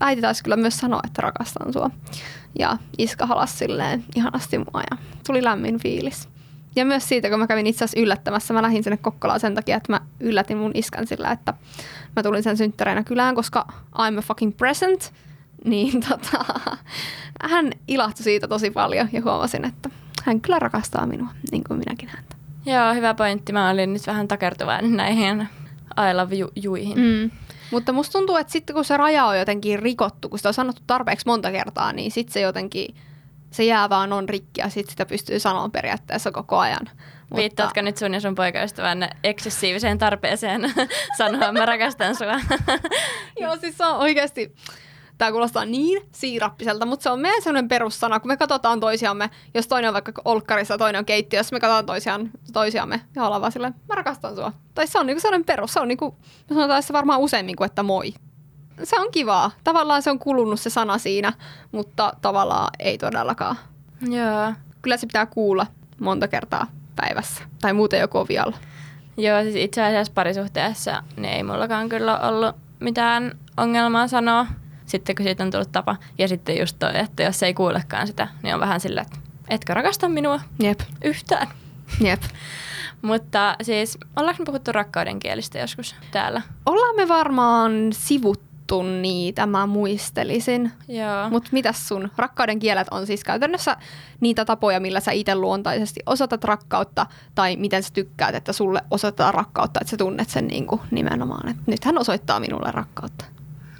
[0.00, 1.90] äiti taisi kyllä myös sanoa, että rakastan sua.
[2.58, 6.28] Ja iska halas silleen ihanasti mua ja tuli lämmin fiilis.
[6.76, 9.76] Ja myös siitä, kun mä kävin itse asiassa yllättämässä, mä lähdin sinne Kokkolaan sen takia,
[9.76, 11.54] että mä yllätin mun iskan sillä, että
[12.16, 15.12] mä tulin sen synttäreinä kylään, koska I'm a fucking present.
[15.64, 16.44] Niin tota,
[17.50, 19.90] hän ilahtui siitä tosi paljon ja huomasin, että
[20.24, 22.36] hän kyllä rakastaa minua, niin kuin minäkin häntä.
[22.66, 23.52] Joo, hyvä pointti.
[23.52, 25.48] Mä olin nyt vähän takertuvainen näihin
[25.98, 26.98] I love you, juihin.
[26.98, 27.30] Mm.
[27.70, 30.82] Mutta musta tuntuu, että sitten kun se raja on jotenkin rikottu, kun sitä on sanottu
[30.86, 32.94] tarpeeksi monta kertaa, niin sitten se jotenkin,
[33.50, 36.86] se jää vaan on rikki ja sitten sitä pystyy sanomaan periaatteessa koko ajan.
[37.20, 40.72] Mutta, Viittaatko nyt sun ja sun poikaystävän eksessiiviseen tarpeeseen
[41.18, 42.40] sanoa, mä rakastan sua?
[43.40, 44.54] Joo, siis se on oikeasti,
[45.20, 49.68] tämä kuulostaa niin siirappiselta, mutta se on meidän sellainen perussana, kun me katsotaan toisiamme, jos
[49.68, 53.52] toinen on vaikka olkkarissa ja toinen on keittiössä, me katsotaan toisiaan, toisiamme ja ollaan vaan
[53.52, 54.52] silleen, mä rakastan sua.
[54.74, 56.16] Tai se on niinku sellainen perus, se on niinku,
[56.50, 58.14] me sanotaan se varmaan useammin kuin että moi.
[58.84, 59.50] Se on kivaa.
[59.64, 61.32] Tavallaan se on kulunut se sana siinä,
[61.72, 63.56] mutta tavallaan ei todellakaan.
[64.10, 64.52] Joo.
[64.82, 65.66] Kyllä se pitää kuulla
[65.98, 67.42] monta kertaa päivässä.
[67.60, 68.56] Tai muuten joku on vialla.
[69.16, 74.46] Joo, siis itse asiassa parisuhteessa niin ei mullakaan kyllä ollut mitään ongelmaa sanoa,
[74.90, 75.96] sitten kun siitä on tullut tapa.
[76.18, 79.74] Ja sitten just toi, että jos ei kuulekaan sitä, niin on vähän sillä, että etkö
[79.74, 80.80] rakasta minua Jep.
[81.04, 81.48] yhtään.
[82.00, 82.22] Jep.
[83.02, 86.42] Mutta siis, ollaanko me puhuttu rakkauden kielistä joskus täällä?
[86.66, 90.72] Ollaan me varmaan sivuttu niitä, mä muistelisin.
[90.88, 91.30] Joo.
[91.30, 93.76] Mutta mitäs sun rakkauden kielet on siis käytännössä
[94.20, 99.34] niitä tapoja, millä sä itse luontaisesti osoitat rakkautta, tai miten sä tykkäät, että sulle osoitetaan
[99.34, 103.24] rakkautta, että sä tunnet sen niin kuin nimenomaan, että nyt hän osoittaa minulle rakkautta.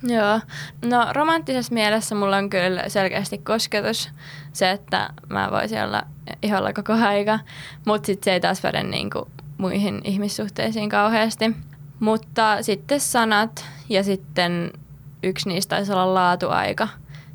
[0.03, 0.41] Joo.
[0.85, 4.11] No romanttisessa mielessä mulla on kyllä selkeästi kosketus.
[4.53, 6.03] Se, että mä voisin olla
[6.43, 7.39] iholla koko aika.
[7.87, 11.57] Mutta sitten se ei taas päde niinku muihin ihmissuhteisiin kauheasti.
[12.01, 14.73] Mutta sitten sanat ja sitten
[15.23, 16.89] yksi niistä taisi olla laatuaika.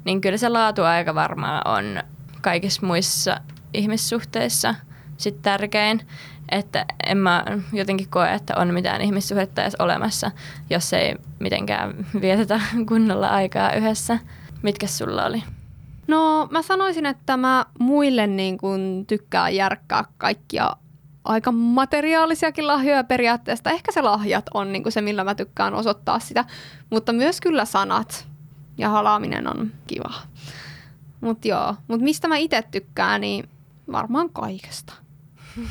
[0.06, 2.04] Niin kyllä se laatuaika varmaan on
[2.42, 3.38] kaikissa muissa
[3.74, 4.76] ihmissuhteissa
[5.18, 6.02] sit tärkein.
[6.50, 10.32] Että en mä jotenkin koe, että on mitään ihmissuhdetta edes olemassa,
[10.70, 14.20] jos ei mitenkään vietetä kunnolla aikaa yhdessä.
[14.62, 15.44] Mitkä sulla oli?
[16.08, 20.76] No mä sanoisin, että mä muille niin kun tykkään järkkää kaikkia
[21.24, 23.72] aika materiaalisiakin lahjoja periaatteesta.
[23.72, 26.46] Ehkä se lahjat on niin se, millä mä tykkään osoittaa sitä,
[26.90, 28.28] mutta myös kyllä sanat
[28.78, 30.14] ja halaaminen on kiva.
[31.22, 33.50] Mutta joo, mutta mistä mä itse tykkään, niin
[33.92, 34.94] varmaan kaikesta.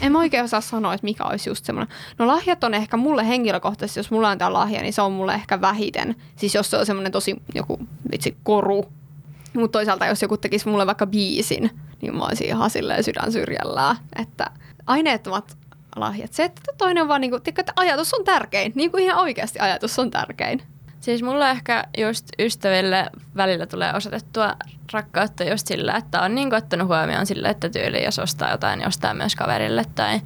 [0.00, 1.96] En mä oikein osaa sanoa, että mikä olisi just semmoinen.
[2.18, 5.34] No lahjat on ehkä mulle henkilökohtaisesti, jos mulla on tämä lahja, niin se on mulle
[5.34, 6.16] ehkä vähiten.
[6.36, 7.78] Siis jos se on semmoinen tosi joku
[8.12, 8.84] vitsi koru.
[9.54, 11.70] Mutta toisaalta jos joku tekisi mulle vaikka biisin,
[12.00, 13.96] niin mä olisin ihan silleen sydän syrjällään.
[14.22, 14.50] Että
[14.86, 15.56] aineettomat
[15.96, 16.32] lahjat.
[16.32, 18.72] Se, että toinen on vaan niinku, tiedätkö, että ajatus on tärkein.
[18.74, 20.62] Niin kuin ihan oikeasti ajatus on tärkein.
[21.04, 24.54] Siis mulla ehkä just ystäville välillä tulee osoitettua
[24.92, 28.88] rakkautta just sillä, että on niin ottanut huomioon sillä, että tyyli jos ostaa jotain, niin
[28.88, 30.20] ostaa myös kaverille tai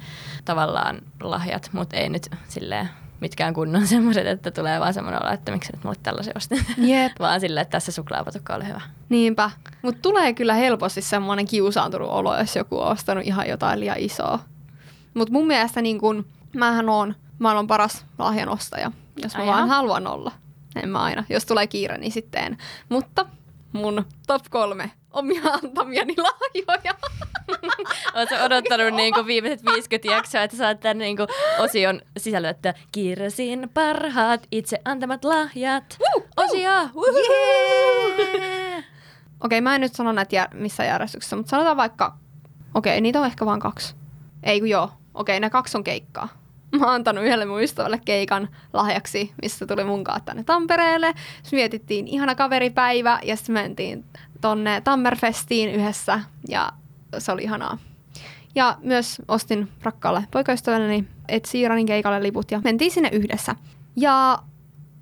[0.45, 2.89] tavallaan lahjat, mutta ei nyt silleen
[3.19, 6.65] mitkään kunnon semmoiset, että tulee vaan semmoinen olo, että miksi nyt mulle tällaisen ostin.
[6.77, 7.11] Jep.
[7.19, 8.81] vaan sillä, että tässä suklaapatukka oli hyvä.
[9.09, 9.51] Niinpä.
[9.81, 14.39] Mutta tulee kyllä helposti semmoinen kiusaantunut olo, jos joku on ostanut ihan jotain liian isoa.
[15.13, 18.91] Mutta mun mielestä niin kun, mähän on maailman paras lahjanostaja,
[19.23, 20.31] jos mä Ai vaan haluan olla.
[20.75, 21.23] En mä aina.
[21.29, 22.57] Jos tulee kiire, niin sitten en.
[22.89, 23.25] Mutta
[23.71, 26.95] mun top kolme omia antamiani lahjoja.
[28.15, 31.27] Oletko odottanut niinku viimeiset 50 jaksoa, että saat tämän niinku
[31.59, 35.97] osion sisällä, että kirjasin parhaat itse antamat lahjat.
[36.37, 36.59] Osio!
[36.59, 36.91] Yeah!
[39.43, 42.17] Okei, mä en nyt sano näitä jär- missä järjestyksessä, mutta sanotaan vaikka,
[42.75, 43.95] okei, niitä on ehkä vain kaksi.
[44.43, 46.29] Ei kun joo, okei, ne kaksi on keikkaa.
[46.79, 51.13] Mä oon antanut yhdelle mun ystävälle keikan lahjaksi, missä tuli mun kanssa tänne Tampereelle.
[51.43, 54.05] Sitten mietittiin ihana kaveripäivä ja sitten mentiin
[54.41, 56.71] tonne Tammerfestiin yhdessä ja
[57.17, 57.77] se oli ihanaa.
[58.55, 63.55] Ja myös ostin rakkaalle poikaystävälleni Ed Sheeranin keikalle liput ja mentiin sinne yhdessä.
[63.95, 64.39] Ja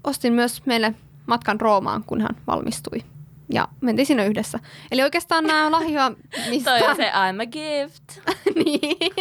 [0.03, 0.93] ostin myös meille
[1.25, 3.03] matkan Roomaan, kun hän valmistui.
[3.49, 4.59] Ja mentiin sinne yhdessä.
[4.91, 6.11] Eli oikeastaan nämä lahjoja,
[6.49, 6.79] mistä...
[6.79, 8.33] Toi on se I'm a gift.
[8.65, 9.13] niin.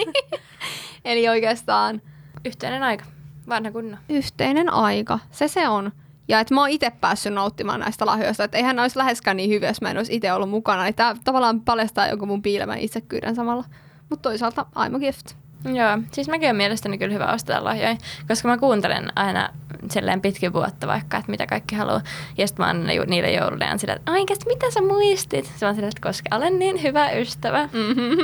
[1.05, 2.03] Eli oikeastaan
[2.47, 3.05] Yhteinen aika.
[3.49, 3.97] Vanha kunno.
[4.09, 5.19] yhteinen aika.
[5.31, 5.93] Se se on.
[6.29, 8.45] Ja että mä oon itse päässyt nauttimaan näistä lahjoista.
[8.45, 10.83] Että eihän olisi läheskään niin hyviä, jos mä en olisi itse ollut mukana.
[10.85, 13.65] Niin tää tavallaan paljastaa jonkun mun piilemän itsekyyden samalla.
[14.11, 15.33] Mutta toisaalta I'm a gift.
[15.65, 17.97] Joo, siis mäkin on mielestäni kyllä hyvä ostaa lahjoja,
[18.29, 19.49] koska mä kuuntelen aina
[19.91, 22.01] silleen pitkin vuotta vaikka, että mitä kaikki haluaa.
[22.39, 25.53] Ja sitten mä annan ju- niille joululeen sillä, että oikeasti mitä sä muistit?
[25.57, 28.17] Se on sillä, että koska olen niin hyvä ystävä Mm-hmm.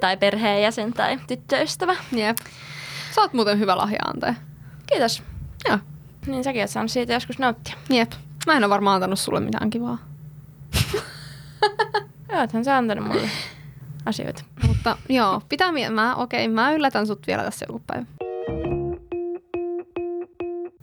[0.00, 1.96] tai perheenjäsen tai tyttöystävä.
[2.12, 2.36] Jep.
[3.16, 4.34] Sä oot muuten hyvä lahja antaja.
[4.86, 5.22] Kiitos.
[5.68, 5.78] Joo.
[6.26, 7.74] Niin säkin oot saanut siitä joskus nauttia.
[7.90, 8.12] Jep.
[8.46, 9.98] Mä en ole varmaan antanut sulle mitään kivaa.
[12.40, 13.28] Oothan sä antanut mulle
[14.06, 14.44] asioita.
[14.66, 18.06] Mutta joo, pitää mie- mä, okei, mä yllätän sut vielä tässä joku päivä.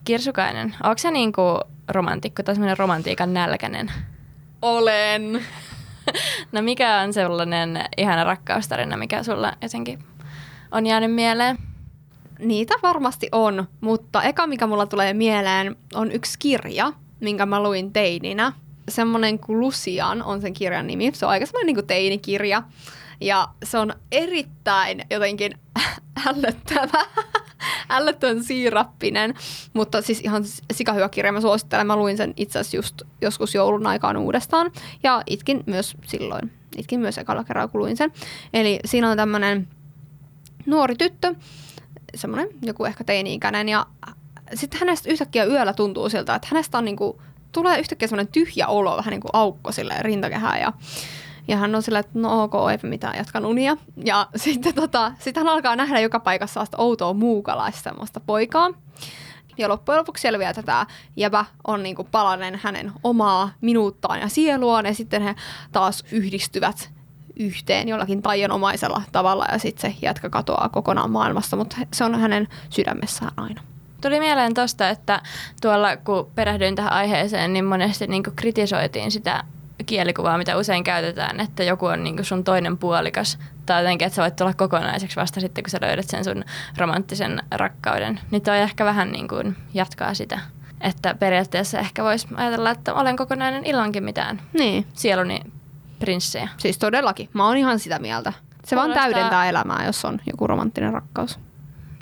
[0.06, 1.42] Kirsukainen, onko sä niinku
[1.88, 3.92] romantikko tai semmoinen romantiikan nälkäinen?
[4.62, 5.22] Olen.
[6.52, 10.04] No mikä on sellainen ihana rakkaustarina, mikä sulla jotenkin
[10.72, 11.58] on jäänyt mieleen?
[12.40, 17.94] Niitä varmasti on, mutta eka mikä mulla tulee mieleen on yksi kirja, minkä mä luin
[17.94, 18.54] teininä.
[18.90, 21.12] Semmoinen kuin Lucian on sen kirjan nimi.
[21.14, 22.64] Se on aika semmoinen niin kuin teinikirja.
[23.22, 25.58] Ja se on erittäin jotenkin
[26.28, 27.06] ällöttävä,
[27.90, 29.34] ällöttön siirappinen,
[29.74, 30.44] mutta siis ihan
[30.74, 31.32] sika hyvä kirja.
[31.32, 34.72] Mä suosittelen, mä luin sen itse asiassa just joskus joulun aikaan uudestaan
[35.04, 36.52] ja itkin myös silloin.
[36.78, 38.12] Itkin myös ekalla kerralla, kun luin sen.
[38.54, 39.68] Eli siinä on tämmöinen
[40.66, 41.36] nuori tyttö,
[42.16, 43.86] semmoinen joku ehkä teini-ikäinen ja
[44.54, 47.22] sitten hänestä yhtäkkiä yöllä tuntuu siltä, että hänestä on niinku,
[47.52, 50.74] tulee yhtäkkiä semmoinen tyhjä olo, vähän niin kuin aukko sille rintakehään ja
[51.48, 53.78] ja hän on sillä, että no ok, ei mitään, jatkan unia.
[54.06, 58.72] Ja sitten tota, sit hän alkaa nähdä joka paikassa sitä outoa muukalaista semmoista poikaa.
[59.58, 64.86] Ja loppujen lopuksi selviää, että tämä jäbä on niinku palanen hänen omaa minuuttaan ja sieluaan.
[64.86, 65.36] Ja sitten he
[65.72, 66.92] taas yhdistyvät
[67.40, 72.48] yhteen jollakin taianomaisella tavalla ja sitten se jätkä katoaa kokonaan maailmasta, mutta se on hänen
[72.70, 73.62] sydämessään aina.
[74.02, 75.22] Tuli mieleen tosta, että
[75.62, 79.44] tuolla kun perehdyin tähän aiheeseen, niin monesti niin kritisoitiin sitä
[79.86, 84.22] kielikuvaa, mitä usein käytetään, että joku on niin sun toinen puolikas tai jotenkin, että sä
[84.22, 86.44] voit tulla kokonaiseksi vasta sitten, kun sä löydät sen sun
[86.78, 88.20] romanttisen rakkauden.
[88.32, 90.40] Niin toi ehkä vähän niin kuin jatkaa sitä.
[90.82, 95.42] Että periaatteessa ehkä voisi ajatella, että olen kokonainen ilonkin mitään Niin, sieluni
[96.06, 96.50] prinssejä.
[96.58, 97.30] siis todellakin.
[97.34, 98.34] Mä oon ihan sitä mieltä.
[98.66, 101.40] Se vaan Kuulostaa- täydentää elämää, jos on joku romanttinen rakkaus.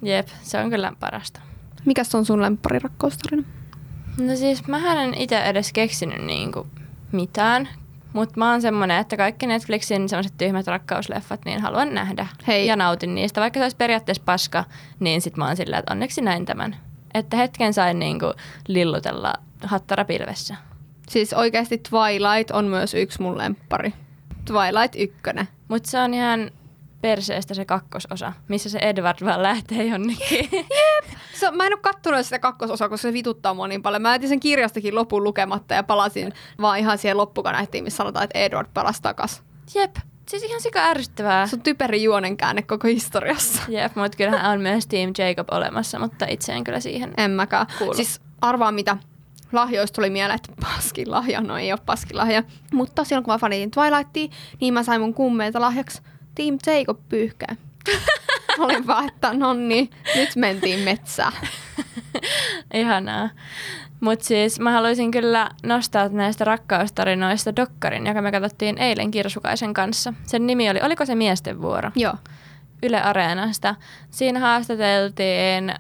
[0.04, 1.42] Jep, se on kyllä parasta.
[1.86, 3.44] Mikäs on sun lempparirakkaustarina?
[4.18, 6.68] No siis mähän en itse edes keksinyt niinku
[7.12, 7.70] mitään,
[8.14, 12.28] mutta mä oon semmonen, että kaikki Netflixin semmoiset tyhmät rakkausleffat, niin haluan nähdä.
[12.48, 12.68] Hei.
[12.68, 13.42] Ja nautin niistä.
[13.42, 14.64] Vaikka se olisi periaatteessa paska,
[15.00, 16.76] niin sit mä oon sillä, että onneksi näin tämän.
[17.14, 18.34] Että hetken sain niinku
[18.68, 19.34] lillutella
[19.64, 20.56] hattara pilvessä.
[21.12, 23.94] Siis oikeasti Twilight on myös yksi mun lemppari.
[24.46, 25.48] Twilight ykkönen.
[25.68, 26.52] Mutta se on ihan
[27.02, 30.50] perseestä se kakkososa, missä se Edward vaan lähtee jonnekin.
[31.34, 34.02] Se, mä en ole kattonut sitä kakkososaa, koska se vituttaa mua niin paljon.
[34.02, 38.40] Mä jätin sen kirjastakin lopun lukematta ja palasin vaan ihan siihen loppukaneettiin, missä sanotaan, että
[38.40, 39.44] Edward palasi takas.
[39.76, 39.96] Jep,
[40.30, 41.48] siis ihan sika ärsyttävää.
[41.48, 43.62] Se on typerin juonen käänne koko historiassa.
[43.68, 47.68] Jep, mutta kyllähän on myös Team Jacob olemassa, mutta itse en kyllä siihen En mäkään.
[47.78, 47.94] Kuulu.
[47.94, 48.98] Siis arvaa mitä
[49.52, 52.44] lahjoista tuli mieleen, että paskin lahja, no ei ole paskin lahja.
[52.74, 56.02] Mutta silloin kun mä fanitin Twilightia, niin mä sain mun kummeilta lahjaksi
[56.36, 57.56] Team Jacob pyyhkää.
[58.60, 61.34] Olin vaan, että no niin, nyt mentiin metsään.
[62.74, 63.30] Ihanaa.
[64.00, 70.14] Mutta siis mä haluaisin kyllä nostaa näistä rakkaustarinoista dokkarin, joka me katsottiin eilen Kirsukaisen kanssa.
[70.26, 71.92] Sen nimi oli, oliko se Miesten vuoro?
[71.96, 72.14] Joo.
[72.84, 73.76] Yle Areenasta.
[74.10, 75.74] Siinä haastateltiin,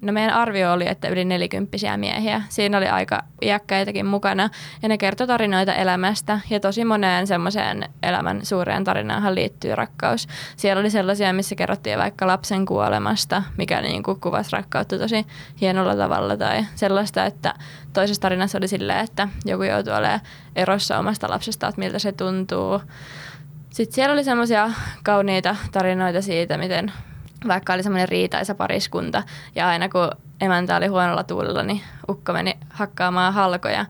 [0.00, 2.42] no meidän arvio oli, että yli nelikymppisiä miehiä.
[2.48, 4.50] Siinä oli aika iäkkäitäkin mukana
[4.82, 10.28] ja ne kertoi tarinoita elämästä ja tosi moneen semmoiseen elämän suureen tarinaanhan liittyy rakkaus.
[10.56, 15.26] Siellä oli sellaisia, missä kerrottiin vaikka lapsen kuolemasta, mikä niin kuin kuvasi rakkautta tosi
[15.60, 17.54] hienolla tavalla tai sellaista, että
[17.92, 20.20] toisessa tarinassa oli silleen, että joku joutuu olemaan
[20.56, 22.80] erossa omasta lapsesta, että miltä se tuntuu.
[23.70, 24.70] Sitten siellä oli semmoisia
[25.02, 26.92] kauniita tarinoita siitä, miten
[27.48, 29.22] vaikka oli semmoinen riitaisa pariskunta
[29.54, 33.86] ja aina kun emäntä oli huonolla tuulella, niin ukko meni hakkaamaan halkoja.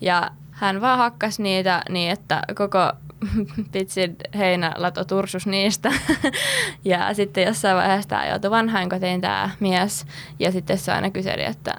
[0.00, 2.92] Ja hän vaan hakkas niitä niin, että koko
[3.72, 5.92] pitsin heinälato tursus niistä.
[6.84, 10.06] ja sitten jossain vaiheessa tämä joutui vanhainkotiin tämä mies.
[10.38, 11.74] Ja sitten se aina kyseli, että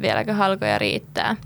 [0.00, 1.36] vieläkö halkoja riittää.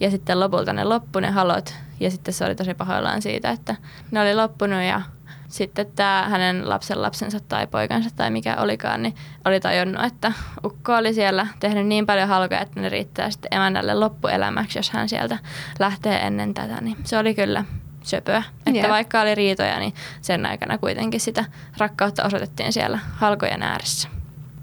[0.00, 1.74] Ja sitten lopulta ne loppu ne halot.
[2.00, 3.76] Ja sitten se oli tosi pahoillaan siitä, että
[4.10, 5.02] ne oli loppunut ja
[5.48, 10.32] sitten tämä hänen lapsen lapsensa tai poikansa tai mikä olikaan, niin oli tajunnut, että
[10.64, 15.08] ukko oli siellä tehnyt niin paljon halkoja, että ne riittää sitten emännälle loppuelämäksi, jos hän
[15.08, 15.38] sieltä
[15.78, 16.80] lähtee ennen tätä.
[16.80, 17.64] Niin se oli kyllä
[18.02, 18.42] söpöä.
[18.66, 18.90] Että Jep.
[18.90, 21.44] vaikka oli riitoja, niin sen aikana kuitenkin sitä
[21.78, 24.08] rakkautta osoitettiin siellä halkojen ääressä.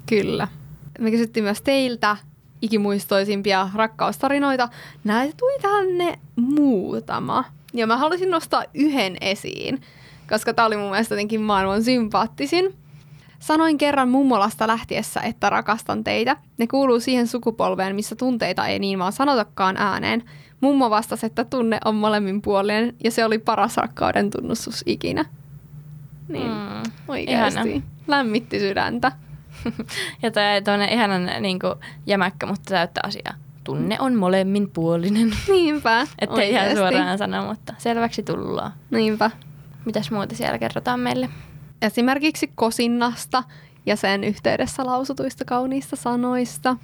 [0.05, 0.47] Kyllä.
[0.99, 2.17] Me kysyttiin myös teiltä
[2.61, 4.69] ikimuistoisimpia rakkaustarinoita.
[5.03, 7.43] Näitä tuli tänne muutama.
[7.73, 9.81] Ja mä halusin nostaa yhden esiin,
[10.29, 12.75] koska tämä oli mun mielestä jotenkin maailman sympaattisin.
[13.39, 16.37] Sanoin kerran mummolasta lähtiessä, että rakastan teitä.
[16.57, 20.23] Ne kuuluu siihen sukupolveen, missä tunteita ei niin vaan sanotakaan ääneen.
[20.61, 25.25] Mummo vastasi, että tunne on molemminpuolinen ja se oli paras rakkauden tunnustus ikinä.
[26.27, 27.69] Niin, Mm, oikeasti.
[27.69, 27.83] ihana.
[28.07, 29.11] Lämmitti sydäntä.
[30.21, 30.31] Ja
[30.65, 31.73] tuonne ihanan niin kuin,
[32.05, 33.33] jämäkkä, mutta täyttä asiaa.
[33.63, 35.31] Tunne on molemmin puolinen.
[35.47, 36.07] Niinpä.
[36.21, 38.71] Että ihan suoraan sano, mutta selväksi tullaan.
[38.91, 39.31] Niinpä.
[39.85, 41.29] Mitäs muuta siellä kerrotaan meille?
[41.81, 43.43] Esimerkiksi kosinnasta
[43.85, 46.77] ja sen yhteydessä lausutuista kauniista sanoista.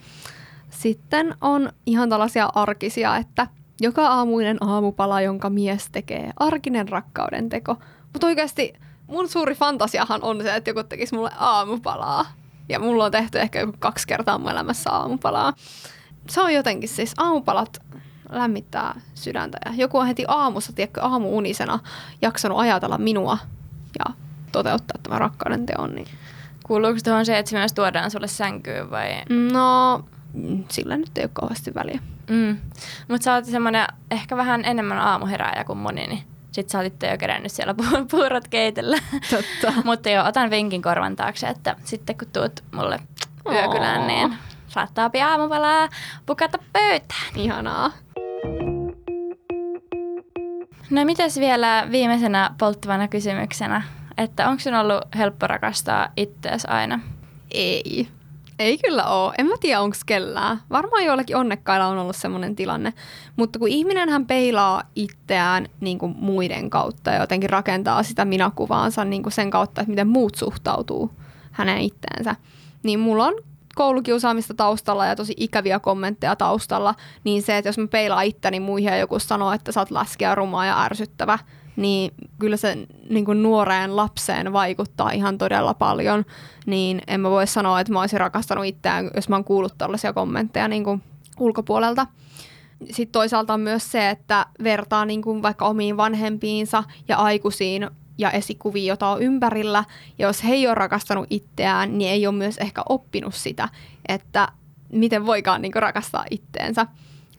[0.69, 3.47] Sitten on ihan tällaisia arkisia, että
[3.81, 7.75] joka aamuinen aamupala, jonka mies tekee, arkinen rakkauden teko.
[8.13, 8.73] Mutta oikeasti
[9.07, 12.25] mun suuri fantasiahan on se, että joku tekisi mulle aamupalaa.
[12.69, 15.53] Ja mulla on tehty ehkä joku kaksi kertaa mun elämässä aamupalaa.
[16.29, 17.81] Se on jotenkin siis, aamupalat
[18.29, 19.57] lämmittää sydäntä.
[19.65, 21.79] Ja joku on heti aamussa, tiedätkö, aamuunisena
[22.21, 23.37] jaksanut ajatella minua
[23.99, 24.13] ja
[24.51, 25.95] toteuttaa tämän rakkauden teon.
[25.95, 26.07] Niin.
[26.63, 29.09] Kuuluuko tuohon se, että se myös tuodaan sulle sänkyyn vai?
[29.51, 30.03] No,
[30.69, 31.99] sillä nyt ei ole kauheasti väliä.
[32.29, 32.57] Mm.
[33.07, 37.17] Mutta sä oot semmoinen ehkä vähän enemmän aamuherääjä kuin moni, niin sit sä oot jo
[37.17, 38.97] kerännyt siellä pu- puurot keitellä.
[39.29, 39.81] Totta.
[39.85, 42.99] Mutta joo, otan vinkin korvan taakse, että sitten kun tuut mulle
[43.51, 44.33] yökylään, niin
[44.67, 45.89] saattaa aamupalaa
[46.25, 47.35] pukata pöytään.
[47.35, 47.91] Ihanaa.
[50.89, 53.81] No mitäs vielä viimeisenä polttavana kysymyksenä,
[54.17, 56.99] että onko sun ollut helppo rakastaa ittees aina?
[57.51, 58.07] Ei.
[58.59, 59.33] Ei kyllä ole.
[59.37, 60.61] En mä tiedä, onko kellään.
[60.69, 62.93] Varmaan joillakin onnekkailla on ollut semmoinen tilanne.
[63.35, 69.05] Mutta kun ihminen hän peilaa itseään niin kuin muiden kautta ja jotenkin rakentaa sitä minäkuvaansa
[69.05, 71.11] niin kuin sen kautta, että miten muut suhtautuu
[71.51, 72.35] hänen itteensä,
[72.83, 73.33] niin mulla on
[73.79, 78.89] koulukiusaamista taustalla ja tosi ikäviä kommentteja taustalla, niin se, että jos mä peilaan itteni muihin
[78.89, 81.39] ja joku sanoo, että sä oot läskiä, rumaa ja ärsyttävä,
[81.75, 82.77] niin kyllä se
[83.09, 86.25] niin kuin nuoreen lapseen vaikuttaa ihan todella paljon,
[86.65, 90.13] niin en mä voi sanoa, että mä olisin rakastanut itseään, jos mä oon kuullut tällaisia
[90.13, 91.03] kommentteja niin kuin
[91.39, 92.07] ulkopuolelta.
[92.91, 97.89] Sitten toisaalta on myös se, että vertaa niin kuin vaikka omiin vanhempiinsa ja aikuisiin
[98.19, 99.83] ja esikuviin, jota on ympärillä.
[100.17, 103.69] Ja jos he ei ole rakastanut itseään, niin ei ole myös ehkä oppinut sitä,
[104.07, 104.47] että
[104.93, 106.85] miten voikaan niin rakastaa itteensä.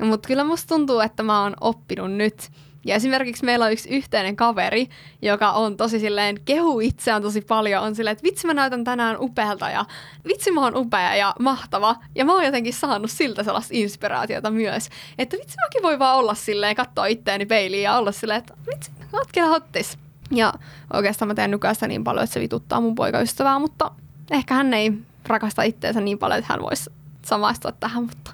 [0.03, 2.51] Mutta kyllä musta tuntuu, että mä oon oppinut nyt.
[2.85, 4.89] Ja esimerkiksi meillä on yksi yhteinen kaveri,
[5.23, 9.17] joka on tosi silleen, kehu itseään tosi paljon, on silleen, että vitsi mä näytän tänään
[9.21, 9.85] upealta ja
[10.29, 11.97] vitsi mä oon upea ja mahtava.
[12.15, 14.89] Ja mä oon jotenkin saanut siltä sellaista inspiraatiota myös,
[15.19, 18.91] että vitsi mäkin voi vaan olla silleen, katsoa itteeni peiliin ja olla silleen, että vitsi,
[19.13, 19.99] mä hottis.
[20.31, 20.53] Ja
[20.93, 23.91] oikeastaan mä teen nykyään sitä niin paljon, että se vituttaa mun poikaystävää, mutta
[24.31, 24.93] ehkä hän ei
[25.27, 26.91] rakasta itteensä niin paljon, että hän voisi
[27.27, 28.33] samaistua tähän, mutta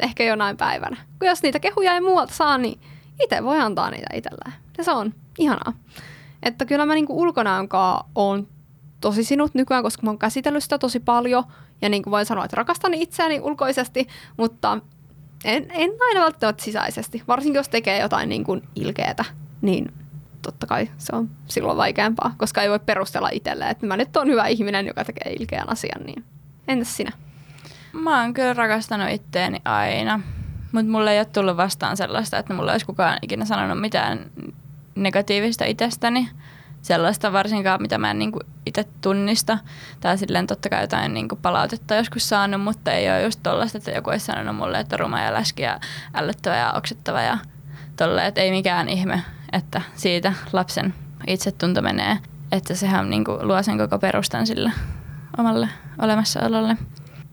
[0.00, 0.96] ehkä jonain päivänä.
[1.18, 2.80] Kun jos niitä kehuja ei muualta saa, niin
[3.22, 4.52] itse voi antaa niitä itselleen.
[4.78, 5.72] Ja se on ihanaa.
[6.42, 8.48] Että kyllä mä niinku ulkonäönkaan on
[9.00, 11.44] tosi sinut nykyään, koska mä oon käsitellyt sitä tosi paljon.
[11.82, 14.78] Ja niin kuin voin sanoa, että rakastan itseäni ulkoisesti, mutta
[15.44, 17.22] en, en aina välttämättä sisäisesti.
[17.28, 19.24] Varsinkin jos tekee jotain niin kuin ilkeätä,
[19.62, 19.92] niin
[20.42, 24.28] totta kai se on silloin vaikeampaa, koska ei voi perustella itselleen, että mä nyt on
[24.28, 26.02] hyvä ihminen, joka tekee ilkeän asian.
[26.06, 26.24] Niin.
[26.68, 27.12] Entäs sinä?
[27.92, 30.20] Mä oon kyllä rakastanut itteeni aina,
[30.72, 34.30] mutta mulle ei ole tullut vastaan sellaista, että mulla olisi kukaan ikinä sanonut mitään
[34.94, 36.28] negatiivista itsestäni.
[36.82, 39.58] Sellaista varsinkaan, mitä mä en niinku itse tunnista.
[40.00, 43.90] Tai silleen totta kai jotain niinku palautetta joskus saanut, mutta ei ole just tollaista, että
[43.90, 45.80] joku olisi sanonut mulle, että ruma ja läski ja
[46.14, 47.38] ällöttävä ja oksettava ja
[47.96, 50.94] tolle, että ei mikään ihme, että siitä lapsen
[51.26, 52.18] itsetunto menee.
[52.52, 54.72] Että sehän niinku luo sen koko perustan sille
[55.38, 56.76] omalle olemassaololle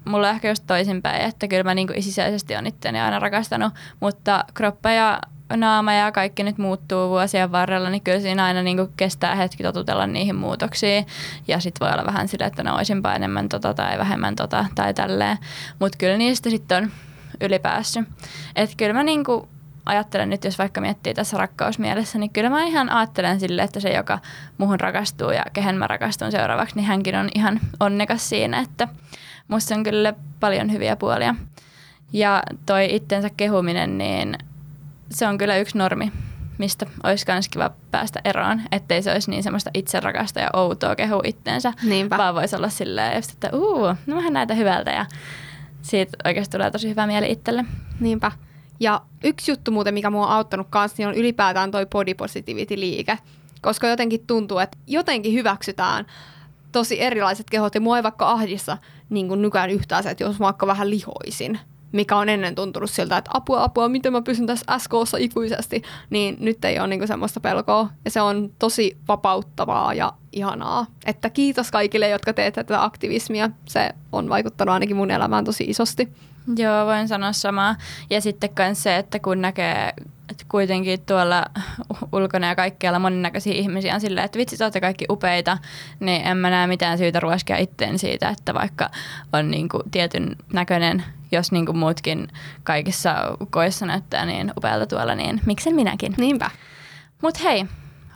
[0.06, 4.46] mulla on ehkä just toisinpäin, että kyllä mä niinku sisäisesti on itseäni aina rakastanut, mutta
[4.54, 5.20] kroppa ja
[5.56, 10.08] naama ja kaikki nyt muuttuu vuosien varrella, niin kyllä siinä aina niinku kestää hetki totutella
[10.08, 11.06] niihin muutoksiin.
[11.48, 14.94] Ja sitten voi olla vähän sillä, että no olisinpa enemmän tota tai vähemmän tota tai
[14.94, 15.38] tälleen.
[15.80, 16.92] Mutta kyllä niistä sitten on
[17.42, 18.08] ylipäässyt.
[18.56, 19.50] Että kyllä mä niinku
[19.86, 23.90] ajattelen nyt, jos vaikka miettii tässä rakkausmielessä, niin kyllä mä ihan ajattelen sille, että se,
[23.90, 24.20] joka
[24.58, 28.88] muhun rakastuu ja kehen mä rakastun seuraavaksi, niin hänkin on ihan onnekas siinä, että
[29.48, 31.36] musta on kyllä paljon hyviä puolia.
[32.14, 34.38] Ja toi itsensä kehuminen, niin
[35.12, 36.12] se on kyllä yksi normi,
[36.58, 41.22] mistä olisi myös kiva päästä eroon, ettei se olisi niin semmoista itserakasta ja outoa kehu
[41.24, 42.18] itteensä, Niinpä.
[42.18, 45.06] vaan voisi olla silleen, just, että uu, no mähän näytän hyvältä ja
[45.82, 47.66] siitä oikeasti tulee tosi hyvä mieli itselle.
[48.00, 48.32] Niinpä.
[48.80, 53.18] Ja yksi juttu muuten, mikä mua on auttanut kanssa, niin on ylipäätään toi body positivity-liike.
[53.62, 56.06] Koska jotenkin tuntuu, että jotenkin hyväksytään
[56.72, 57.76] tosi erilaiset kehot.
[57.76, 58.78] Ja mua ei vaikka ahdissa
[59.10, 61.60] niin kuin nykyään yhtään se, että jos mä vaikka vähän lihoisin.
[61.92, 66.38] Mikä on ennen tuntunut siltä, että apua, apua, miten mä pysyn tässä SKssa ikuisesti, niin
[66.40, 67.90] nyt ei ole niinku semmoista pelkoa.
[68.06, 70.86] Ja se on tosi vapauttavaa ja ihanaa.
[71.06, 73.50] Että kiitos kaikille, jotka teette tätä aktivismia.
[73.66, 76.10] Se on vaikuttanut ainakin mun elämään tosi isosti.
[76.58, 77.76] Joo, voin sanoa samaa.
[78.10, 79.94] Ja sitten myös se, että kun näkee
[80.30, 81.46] että kuitenkin tuolla
[82.12, 85.58] ulkona ja kaikkialla monennäköisiä ihmisiä on silleen, että vitsi, olette kaikki upeita,
[86.00, 88.90] niin en mä näe mitään syytä ruoskia itteen siitä, että vaikka
[89.34, 91.04] on niin kuin tietyn näköinen,
[91.36, 92.28] jos niin kuin muutkin
[92.64, 93.16] kaikissa
[93.50, 96.14] koissa näyttää niin upealta tuolla, niin miksen minäkin.
[96.18, 96.50] Niinpä.
[97.22, 97.66] Mut hei,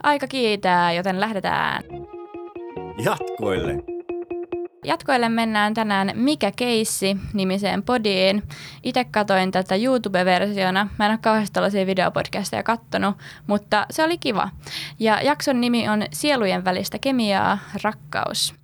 [0.04, 1.84] aika kiitää, joten lähdetään.
[3.04, 4.00] Jatkoille.
[4.84, 8.44] Jatkoille mennään tänään Mikä keissi nimiseen podiin.
[8.84, 10.88] Itse katoin tätä YouTube-versiona.
[11.00, 13.18] Mä en ole kauheasti tällaisia videopodcasteja kattonut,
[13.48, 14.50] mutta se oli kiva.
[15.00, 18.56] Ja jakson nimi on Sielujen välistä kemiaa, rakkaus.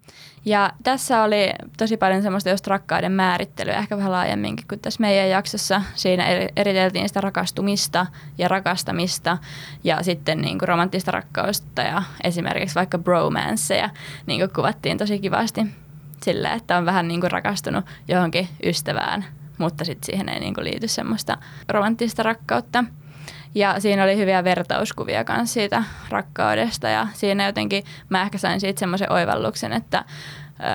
[0.46, 5.30] Ja tässä oli tosi paljon semmoista just rakkauden määrittelyä, ehkä vähän laajemminkin kuin tässä meidän
[5.30, 5.82] jaksossa.
[5.96, 6.26] Siinä
[6.56, 8.06] eriteltiin sitä rakastumista
[8.38, 9.38] ja rakastamista
[9.84, 13.90] ja sitten niin kuin romanttista rakkausta ja esimerkiksi vaikka bromanceja
[14.26, 15.62] niin kuin kuvattiin tosi kivasti
[16.24, 19.26] sille, että on vähän niin kuin rakastunut johonkin ystävään,
[19.58, 21.38] mutta sitten siihen ei niin kuin liity semmoista
[21.70, 22.84] romanttista rakkautta.
[23.56, 28.80] Ja siinä oli hyviä vertauskuvia myös siitä rakkaudesta ja siinä jotenkin mä ehkä sain siitä
[28.80, 30.06] semmoisen oivalluksen, että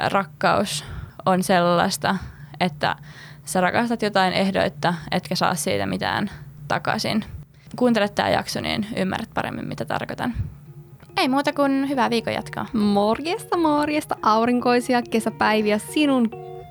[0.09, 0.85] rakkaus
[1.27, 2.17] on sellaista,
[2.61, 2.97] että
[3.45, 6.31] sä rakastat jotain ehdoitta, etkä saa siitä mitään
[6.69, 7.25] takaisin.
[7.77, 10.35] Kuuntele tämä jakso, niin ymmärrät paremmin, mitä tarkoitan.
[11.17, 12.67] Ei muuta kuin hyvää viikon jatkoa.
[12.73, 16.31] Morjesta, morjesta, aurinkoisia kesäpäiviä sinun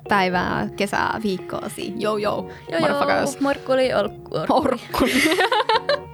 [0.10, 1.93] päivää, kesää, viikkoosi.
[1.97, 2.49] Joo, joo.
[2.72, 3.05] Joo, joo.
[3.39, 4.45] Morkkuli, olkkuli.
[4.49, 5.12] Orkkuli.